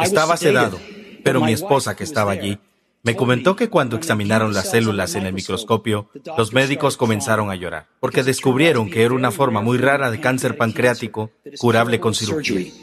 Estaba 0.04 0.36
sedado, 0.36 0.80
pero 1.24 1.40
mi 1.40 1.54
esposa 1.54 1.96
que 1.96 2.04
estaba 2.04 2.34
allí 2.34 2.60
me 3.04 3.16
comentó 3.16 3.56
que 3.56 3.70
cuando 3.70 3.96
examinaron 3.96 4.54
las 4.54 4.72
células 4.72 5.16
en 5.16 5.28
el 5.28 5.34
microscopio, 5.34 6.10
los 6.38 6.52
médicos 6.52 6.98
comenzaron 6.98 7.52
a 7.52 7.56
llorar, 7.56 7.88
porque 8.02 8.24
descubrieron 8.24 8.90
que 8.90 9.04
era 9.04 9.14
una 9.14 9.32
forma 9.32 9.62
muy 9.62 9.78
rara 9.78 10.12
de 10.12 10.20
cáncer 10.20 10.58
pancreático 10.58 11.32
curable 11.60 12.02
con 12.02 12.16
cirugía. 12.16 12.74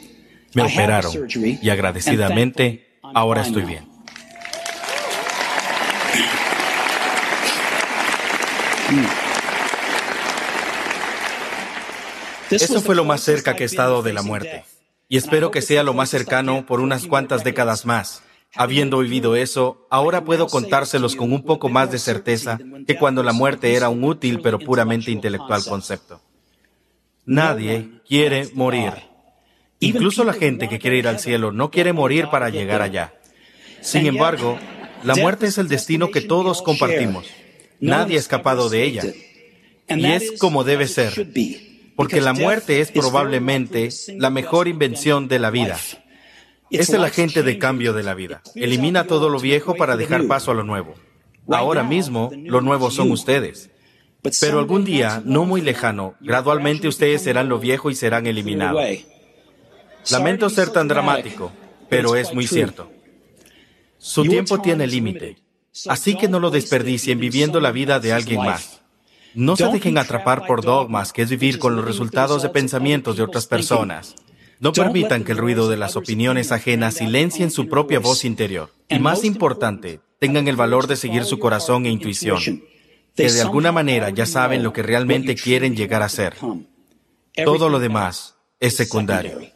Me 0.55 0.63
operaron 0.63 1.27
y 1.61 1.69
agradecidamente 1.69 2.92
ahora 3.13 3.41
estoy 3.41 3.63
bien. 3.63 3.93
Eso 12.51 12.81
fue 12.81 12.95
lo 12.95 13.05
más 13.05 13.21
cerca 13.21 13.55
que 13.55 13.63
he 13.63 13.65
estado 13.65 14.03
de 14.03 14.13
la 14.13 14.21
muerte. 14.21 14.63
Y 15.09 15.17
espero 15.17 15.51
que 15.51 15.61
sea 15.61 15.83
lo 15.83 15.93
más 15.93 16.09
cercano 16.09 16.65
por 16.65 16.79
unas 16.79 17.07
cuantas 17.07 17.43
décadas 17.43 17.85
más. 17.85 18.23
Habiendo 18.55 18.99
vivido 18.99 19.35
eso, 19.35 19.87
ahora 19.89 20.23
puedo 20.23 20.47
contárselos 20.47 21.15
con 21.15 21.33
un 21.33 21.43
poco 21.43 21.69
más 21.69 21.91
de 21.91 21.97
certeza 21.97 22.59
que 22.85 22.97
cuando 22.97 23.23
la 23.23 23.33
muerte 23.33 23.73
era 23.73 23.89
un 23.89 24.03
útil 24.03 24.41
pero 24.41 24.59
puramente 24.59 25.09
intelectual 25.09 25.63
concepto. 25.65 26.21
Nadie 27.25 28.01
quiere 28.07 28.49
morir. 28.53 29.12
Incluso 29.87 30.23
la 30.23 30.33
gente 30.33 30.69
que 30.69 30.79
quiere 30.79 30.97
ir 30.97 31.07
al 31.07 31.19
cielo 31.19 31.51
no 31.51 31.71
quiere 31.71 31.93
morir 31.93 32.27
para 32.31 32.49
llegar 32.49 32.81
allá. 32.81 33.13
Sin 33.81 34.05
embargo, 34.05 34.57
la 35.03 35.15
muerte 35.15 35.47
es 35.47 35.57
el 35.57 35.67
destino 35.67 36.11
que 36.11 36.21
todos 36.21 36.61
compartimos. 36.61 37.25
Nadie 37.79 38.15
ha 38.15 38.19
escapado 38.19 38.69
de 38.69 38.83
ella. 38.83 39.03
Y 39.89 40.05
es 40.05 40.33
como 40.39 40.63
debe 40.63 40.87
ser, 40.87 41.27
porque 41.95 42.21
la 42.21 42.33
muerte 42.33 42.79
es 42.79 42.91
probablemente 42.91 43.89
la 44.17 44.29
mejor 44.29 44.67
invención 44.67 45.27
de 45.27 45.39
la 45.39 45.49
vida. 45.49 45.77
Es 46.71 46.89
el 46.89 47.03
agente 47.03 47.43
de 47.43 47.59
cambio 47.59 47.93
de 47.93 48.03
la 48.03 48.13
vida. 48.13 48.41
Elimina 48.55 49.05
todo 49.05 49.29
lo 49.29 49.39
viejo 49.39 49.75
para 49.75 49.97
dejar 49.97 50.25
paso 50.27 50.51
a 50.51 50.55
lo 50.55 50.63
nuevo. 50.63 50.95
Ahora 51.49 51.83
mismo, 51.83 52.31
lo 52.35 52.61
nuevo 52.61 52.89
son 52.89 53.11
ustedes. 53.11 53.69
Pero 54.39 54.59
algún 54.59 54.85
día, 54.85 55.21
no 55.25 55.45
muy 55.45 55.59
lejano, 55.59 56.15
gradualmente 56.21 56.87
ustedes 56.87 57.21
serán 57.21 57.49
lo 57.49 57.59
viejo 57.59 57.91
y 57.91 57.95
serán 57.95 58.25
eliminados. 58.25 58.81
Lamento 60.11 60.49
ser 60.49 60.69
tan 60.69 60.87
dramático, 60.87 61.51
pero 61.89 62.15
es 62.15 62.33
muy 62.33 62.47
cierto. 62.47 62.91
Su 63.97 64.23
tiempo 64.23 64.59
tiene 64.59 64.87
límite, 64.87 65.37
así 65.87 66.17
que 66.17 66.27
no 66.27 66.39
lo 66.39 66.51
desperdicien 66.51 67.19
viviendo 67.19 67.59
la 67.61 67.71
vida 67.71 67.99
de 67.99 68.13
alguien 68.13 68.39
más. 68.41 68.81
No 69.33 69.55
se 69.55 69.67
dejen 69.67 69.97
atrapar 69.97 70.45
por 70.45 70.61
dogmas, 70.61 71.13
que 71.13 71.23
es 71.23 71.29
vivir 71.29 71.57
con 71.57 71.75
los 71.75 71.85
resultados 71.85 72.43
de 72.43 72.49
pensamientos 72.49 73.17
de 73.17 73.23
otras 73.23 73.47
personas. 73.47 74.15
No 74.59 74.71
permitan 74.71 75.23
que 75.23 75.31
el 75.31 75.37
ruido 75.37 75.69
de 75.69 75.77
las 75.77 75.95
opiniones 75.95 76.51
ajenas 76.51 76.95
silencien 76.95 77.51
su 77.51 77.67
propia 77.67 77.99
voz 77.99 78.23
interior. 78.23 78.71
Y 78.87 78.99
más 78.99 79.23
importante, 79.23 79.99
tengan 80.19 80.47
el 80.47 80.55
valor 80.55 80.87
de 80.87 80.95
seguir 80.95 81.25
su 81.25 81.39
corazón 81.39 81.85
e 81.85 81.89
intuición, 81.89 82.39
que 83.15 83.31
de 83.31 83.41
alguna 83.41 83.71
manera 83.71 84.09
ya 84.09 84.25
saben 84.25 84.63
lo 84.63 84.71
que 84.71 84.83
realmente 84.83 85.35
quieren 85.35 85.75
llegar 85.75 86.03
a 86.03 86.09
ser. 86.09 86.35
Todo 87.43 87.69
lo 87.69 87.79
demás 87.79 88.35
es 88.59 88.75
secundario. 88.75 89.52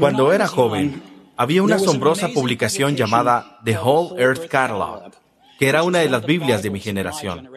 Cuando 0.00 0.32
era 0.32 0.48
joven, 0.48 1.02
había 1.36 1.62
una 1.62 1.76
asombrosa 1.76 2.28
publicación 2.28 2.96
llamada 2.96 3.60
The 3.64 3.76
Whole 3.76 4.18
Earth 4.18 4.48
Catalog, 4.48 5.12
que 5.58 5.68
era 5.68 5.82
una 5.82 5.98
de 5.98 6.08
las 6.08 6.24
Biblias 6.24 6.62
de 6.62 6.70
mi 6.70 6.80
generación. 6.80 7.50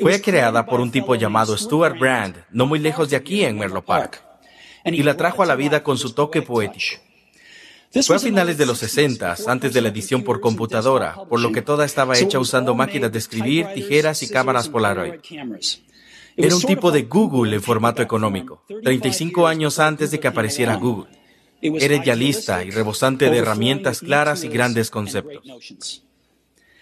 Fue 0.00 0.20
creada 0.22 0.64
por 0.64 0.80
un 0.80 0.90
tipo 0.90 1.14
llamado 1.14 1.56
Stuart 1.58 1.98
Brand, 1.98 2.36
no 2.50 2.64
muy 2.64 2.78
lejos 2.78 3.10
de 3.10 3.16
aquí 3.16 3.44
en 3.44 3.58
Merlo 3.58 3.84
Park, 3.84 4.24
y 4.86 5.02
la 5.02 5.18
trajo 5.18 5.42
a 5.42 5.46
la 5.46 5.56
vida 5.56 5.82
con 5.82 5.98
su 5.98 6.14
toque 6.14 6.40
poético. 6.40 7.02
Fue 8.06 8.16
a 8.16 8.18
finales 8.18 8.56
de 8.56 8.64
los 8.64 8.78
60, 8.78 9.36
antes 9.46 9.74
de 9.74 9.82
la 9.82 9.88
edición 9.88 10.22
por 10.22 10.40
computadora, 10.40 11.16
por 11.28 11.40
lo 11.40 11.52
que 11.52 11.60
toda 11.60 11.84
estaba 11.84 12.18
hecha 12.18 12.38
usando 12.38 12.74
máquinas 12.74 13.12
de 13.12 13.18
escribir, 13.18 13.66
tijeras 13.74 14.22
y 14.22 14.30
cámaras 14.30 14.70
Polaroid. 14.70 15.20
Era 16.36 16.54
un 16.56 16.62
tipo 16.62 16.90
de 16.90 17.02
Google 17.02 17.56
en 17.56 17.62
formato 17.62 18.00
económico, 18.00 18.64
35 18.82 19.46
años 19.46 19.78
antes 19.78 20.10
de 20.10 20.18
que 20.18 20.28
apareciera 20.28 20.76
Google. 20.76 21.15
Era 21.60 21.96
idealista 21.96 22.62
y 22.64 22.70
rebosante 22.70 23.30
de 23.30 23.38
herramientas 23.38 24.00
claras 24.00 24.44
y 24.44 24.48
grandes 24.48 24.90
conceptos. 24.90 25.42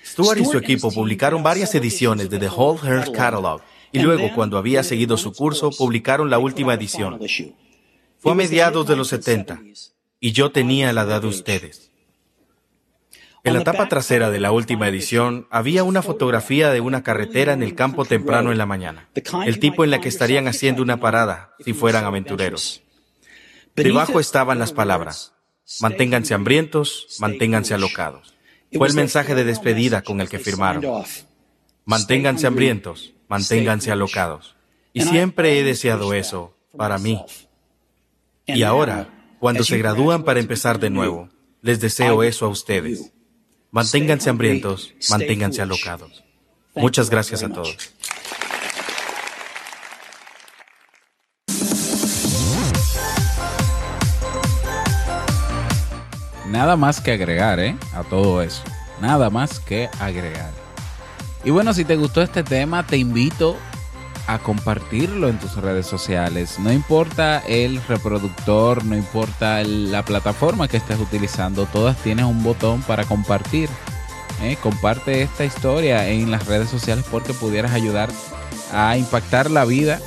Stuart 0.04 0.38
y 0.40 0.44
su 0.44 0.58
equipo 0.58 0.90
publicaron 0.90 1.42
varias 1.42 1.74
ediciones 1.74 2.28
de 2.28 2.38
The 2.38 2.48
Whole 2.48 2.80
Earth 2.88 3.12
Catalog 3.12 3.62
y 3.92 4.00
luego, 4.00 4.30
cuando 4.34 4.58
había 4.58 4.82
seguido 4.82 5.16
su 5.16 5.32
curso, 5.32 5.70
publicaron 5.70 6.28
la 6.28 6.38
última 6.38 6.74
edición. 6.74 7.20
Fue 8.18 8.32
a 8.32 8.34
mediados 8.34 8.86
de 8.86 8.96
los 8.96 9.08
70 9.08 9.62
y 10.20 10.32
yo 10.32 10.50
tenía 10.50 10.92
la 10.92 11.02
edad 11.02 11.22
de 11.22 11.28
ustedes. 11.28 11.90
En 13.44 13.52
la 13.52 13.62
tapa 13.62 13.90
trasera 13.90 14.30
de 14.30 14.40
la 14.40 14.52
última 14.52 14.88
edición 14.88 15.46
había 15.50 15.84
una 15.84 16.00
fotografía 16.00 16.70
de 16.70 16.80
una 16.80 17.02
carretera 17.02 17.52
en 17.52 17.62
el 17.62 17.74
campo 17.74 18.06
temprano 18.06 18.50
en 18.50 18.56
la 18.56 18.64
mañana, 18.64 19.10
el 19.44 19.58
tipo 19.58 19.84
en 19.84 19.90
la 19.90 20.00
que 20.00 20.08
estarían 20.08 20.48
haciendo 20.48 20.82
una 20.82 20.98
parada 20.98 21.54
si 21.60 21.74
fueran 21.74 22.04
aventureros. 22.04 22.83
Debajo 23.74 24.20
estaban 24.20 24.58
las 24.58 24.72
palabras, 24.72 25.34
manténganse 25.80 26.34
hambrientos, 26.34 27.16
manténganse 27.18 27.74
alocados. 27.74 28.34
Fue 28.72 28.88
el 28.88 28.94
mensaje 28.94 29.34
de 29.34 29.44
despedida 29.44 30.02
con 30.02 30.20
el 30.20 30.28
que 30.28 30.38
firmaron. 30.38 31.04
Manténganse 31.84 32.46
hambrientos, 32.46 33.12
manténganse 33.28 33.90
alocados. 33.90 34.56
Y 34.92 35.02
siempre 35.02 35.58
he 35.58 35.64
deseado 35.64 36.14
eso 36.14 36.56
para 36.76 36.98
mí. 36.98 37.20
Y 38.46 38.62
ahora, 38.62 39.36
cuando 39.38 39.64
se 39.64 39.78
gradúan 39.78 40.24
para 40.24 40.40
empezar 40.40 40.78
de 40.78 40.90
nuevo, 40.90 41.28
les 41.62 41.80
deseo 41.80 42.22
eso 42.22 42.46
a 42.46 42.48
ustedes. 42.48 43.12
Manténganse 43.70 44.30
hambrientos, 44.30 44.94
manténganse 45.10 45.62
alocados. 45.62 46.24
Muchas 46.74 47.10
gracias 47.10 47.42
a 47.42 47.48
todos. 47.48 47.76
Nada 56.54 56.76
más 56.76 57.00
que 57.00 57.10
agregar, 57.10 57.58
¿eh? 57.58 57.76
A 57.94 58.04
todo 58.04 58.40
eso. 58.40 58.62
Nada 59.00 59.28
más 59.28 59.58
que 59.58 59.90
agregar. 59.98 60.52
Y 61.44 61.50
bueno, 61.50 61.74
si 61.74 61.84
te 61.84 61.96
gustó 61.96 62.22
este 62.22 62.44
tema, 62.44 62.86
te 62.86 62.96
invito 62.96 63.56
a 64.28 64.38
compartirlo 64.38 65.28
en 65.28 65.40
tus 65.40 65.56
redes 65.56 65.84
sociales. 65.84 66.60
No 66.60 66.72
importa 66.72 67.40
el 67.48 67.82
reproductor, 67.88 68.84
no 68.84 68.94
importa 68.94 69.64
la 69.64 70.04
plataforma 70.04 70.68
que 70.68 70.76
estés 70.76 71.00
utilizando, 71.00 71.66
todas 71.66 71.96
tienen 71.96 72.26
un 72.26 72.44
botón 72.44 72.82
para 72.82 73.04
compartir. 73.04 73.68
¿eh? 74.40 74.56
Comparte 74.62 75.22
esta 75.22 75.44
historia 75.44 76.06
en 76.06 76.30
las 76.30 76.46
redes 76.46 76.68
sociales 76.70 77.04
porque 77.10 77.34
pudieras 77.34 77.72
ayudar 77.72 78.10
a 78.72 78.96
impactar 78.96 79.50
la 79.50 79.64
vida 79.64 79.98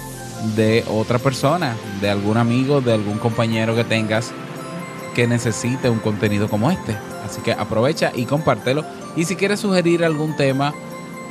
de 0.55 0.85
otra 0.87 1.19
persona, 1.19 1.75
de 1.99 2.09
algún 2.09 2.37
amigo, 2.37 2.79
de 2.79 2.93
algún 2.93 3.17
compañero 3.17 3.75
que 3.75 3.83
tengas 3.83 4.31
que 5.17 5.25
necesite 5.25 5.89
un 5.89 5.97
contenido 5.97 6.47
como 6.47 6.69
este. 6.69 6.95
Así 7.25 7.41
que 7.41 7.51
aprovecha 7.51 8.11
y 8.13 8.25
compártelo. 8.25 8.85
Y 9.15 9.25
si 9.25 9.35
quieres 9.35 9.59
sugerir 9.59 10.05
algún 10.05 10.37
tema 10.37 10.75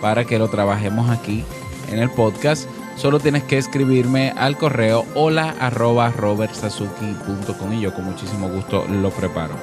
para 0.03 0.25
que 0.25 0.40
lo 0.40 0.49
trabajemos 0.49 1.09
aquí 1.09 1.44
en 1.88 2.01
el 2.01 2.11
podcast, 2.11 2.68
solo 2.96 3.20
tienes 3.20 3.44
que 3.44 3.59
escribirme 3.59 4.33
al 4.37 4.59
correo 4.59 5.07
hola 5.14 5.55
robertsazuki.com 5.70 7.72
y 7.75 7.83
yo 7.83 7.94
con 7.94 8.07
muchísimo 8.07 8.49
gusto 8.49 8.85
lo 8.88 9.11
preparo. 9.11 9.55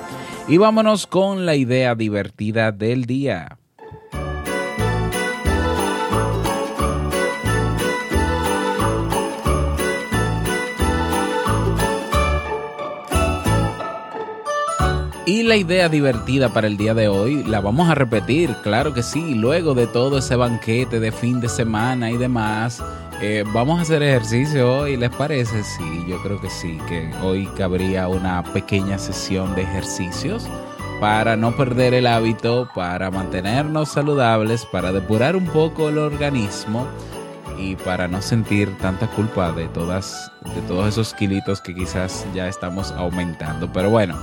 Y 0.48 0.56
vámonos 0.56 1.06
con 1.06 1.46
la 1.46 1.58
idea 1.58 1.94
divertida 1.94 2.72
del 2.72 3.04
día. 3.04 3.58
Y 15.26 15.44
la 15.44 15.56
idea 15.56 15.88
divertida 15.88 16.50
para 16.50 16.68
el 16.68 16.76
día 16.76 16.94
de 16.94 17.08
hoy 17.08 17.44
la 17.44 17.62
vamos 17.62 17.90
a 17.90 17.96
repetir, 17.96 18.54
claro 18.62 18.94
que 18.94 19.04
sí, 19.04 19.36
luego 19.36 19.74
de 19.74 19.88
todo 19.88 20.18
ese 20.18 20.36
banquete 20.36 21.00
de 21.00 21.14
fin 21.14 21.40
de 21.40 21.48
semana 21.48 22.12
y 22.12 22.18
demás, 22.18 22.84
eh, 23.22 23.46
vamos 23.54 23.80
a 23.80 23.84
hacer 23.84 24.04
ejercicio 24.04 24.80
hoy, 24.80 24.98
¿les 24.98 25.12
parece? 25.12 25.64
Sí, 25.64 26.06
yo 26.10 26.22
creo 26.22 26.42
que 26.42 26.50
sí, 26.50 26.78
que 26.90 27.10
hoy 27.22 27.48
cabría 27.58 28.10
una 28.10 28.44
pequeña 28.44 28.98
sesión 28.98 29.56
de 29.56 29.62
ejercicios 29.62 30.46
para 31.00 31.38
no 31.38 31.56
perder 31.56 31.94
el 31.94 32.08
hábito, 32.08 32.68
para 32.76 33.10
mantenernos 33.10 33.94
saludables, 33.94 34.66
para 34.66 34.92
depurar 34.92 35.38
un 35.38 35.46
poco 35.46 35.88
el 35.88 36.00
organismo 36.00 36.86
y 37.58 37.78
para 37.78 38.10
no 38.10 38.22
sentir 38.22 38.78
tanta 38.80 39.08
culpa 39.08 39.54
de 39.54 39.68
todas 39.70 40.34
de 40.54 40.62
todos 40.68 40.90
esos 40.90 41.14
kilitos 41.14 41.62
que 41.62 41.74
quizás 41.74 42.26
ya 42.36 42.50
estamos 42.50 42.92
aumentando. 42.92 43.72
Pero 43.72 43.90
bueno, 43.90 44.18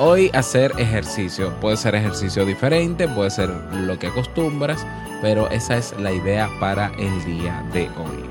hoy 0.00 0.30
hacer 0.32 0.72
ejercicio 0.78 1.52
puede 1.60 1.76
ser 1.76 1.94
ejercicio 1.94 2.46
diferente, 2.46 3.06
puede 3.06 3.30
ser 3.30 3.50
lo 3.50 3.98
que 3.98 4.06
acostumbras, 4.06 4.84
pero 5.20 5.50
esa 5.50 5.76
es 5.76 5.94
la 6.00 6.10
idea 6.10 6.48
para 6.58 6.90
el 6.98 7.24
día 7.24 7.62
de 7.72 7.82
hoy. 7.90 8.24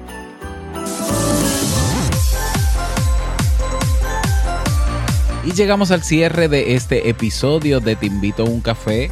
Y 5.45 5.53
llegamos 5.53 5.91
al 5.91 6.03
cierre 6.03 6.47
de 6.47 6.75
este 6.75 7.09
episodio 7.09 7.79
de 7.79 7.95
Te 7.95 8.07
invito 8.07 8.43
a 8.43 8.45
un 8.49 8.61
café 8.61 9.09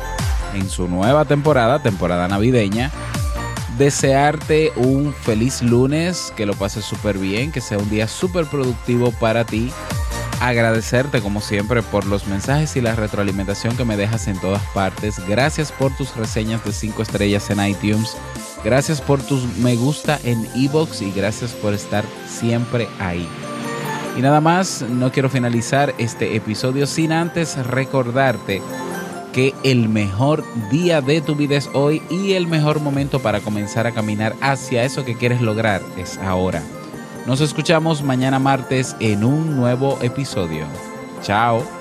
en 0.54 0.70
su 0.70 0.88
nueva 0.88 1.26
temporada, 1.26 1.82
temporada 1.82 2.28
navideña 2.28 2.91
desearte 3.78 4.72
un 4.76 5.13
feliz 5.13 5.62
lunes, 5.62 6.34
que 6.36 6.46
lo 6.46 6.54
pases 6.54 6.84
súper 6.84 7.17
bien, 7.17 7.52
que 7.52 7.62
sea 7.62 7.78
un 7.78 7.89
día 7.89 8.08
súper 8.08 8.46
productivo 8.46 9.12
para 9.12 9.46
ti. 9.46 9.72
Agradecerte 10.39 11.21
como 11.21 11.41
siempre 11.41 11.82
por 11.82 12.06
los 12.06 12.28
mensajes 12.28 12.76
y 12.76 12.82
la 12.82 12.95
retroalimentación 12.95 13.76
que 13.76 13.86
me 13.86 13.97
dejas 13.97 14.28
en 14.28 14.39
todas 14.39 14.62
partes. 14.73 15.19
Gracias 15.28 15.71
por 15.71 15.95
tus 15.95 16.15
reseñas 16.15 16.63
de 16.63 16.73
5 16.73 17.02
estrellas 17.02 17.50
en 17.50 17.65
iTunes. 17.65 18.15
Gracias 18.63 19.02
por 19.02 19.21
tus 19.21 19.43
me 19.58 19.76
gusta 19.76 20.19
en 20.23 20.47
iBox 20.56 21.02
y 21.02 21.12
gracias 21.12 21.52
por 21.54 21.73
estar 21.73 22.04
siempre 22.28 22.88
ahí. 23.00 23.28
Y 24.15 24.21
nada 24.21 24.41
más, 24.41 24.82
no 24.82 25.12
quiero 25.12 25.30
finalizar 25.30 25.93
este 25.97 26.36
episodio 26.36 26.88
sin 26.88 27.12
antes 27.12 27.56
recordarte 27.58 28.62
que 29.32 29.54
el 29.63 29.89
mejor 29.89 30.43
día 30.71 31.02
de 31.02 31.21
tu 31.21 31.36
vida 31.36 31.56
es 31.56 31.69
hoy 31.73 32.02
y 32.10 32.34
el 32.34 32.47
mejor 32.47 32.80
momento 32.80 33.19
para 33.19 33.39
comenzar 33.41 33.86
a 33.86 33.91
caminar 33.91 34.36
hacia 34.41 34.84
eso 34.84 35.06
que 35.06 35.15
quieres 35.15 35.41
lograr 35.41 35.82
es 35.97 36.17
ahora. 36.17 36.63
Nos 37.28 37.42
escuchamos 37.42 38.02
mañana 38.04 38.40
martes 38.40 38.96
en 39.02 39.26
un 39.26 39.58
nuevo 39.58 40.00
episodio. 40.02 40.66
Chao. 41.22 41.77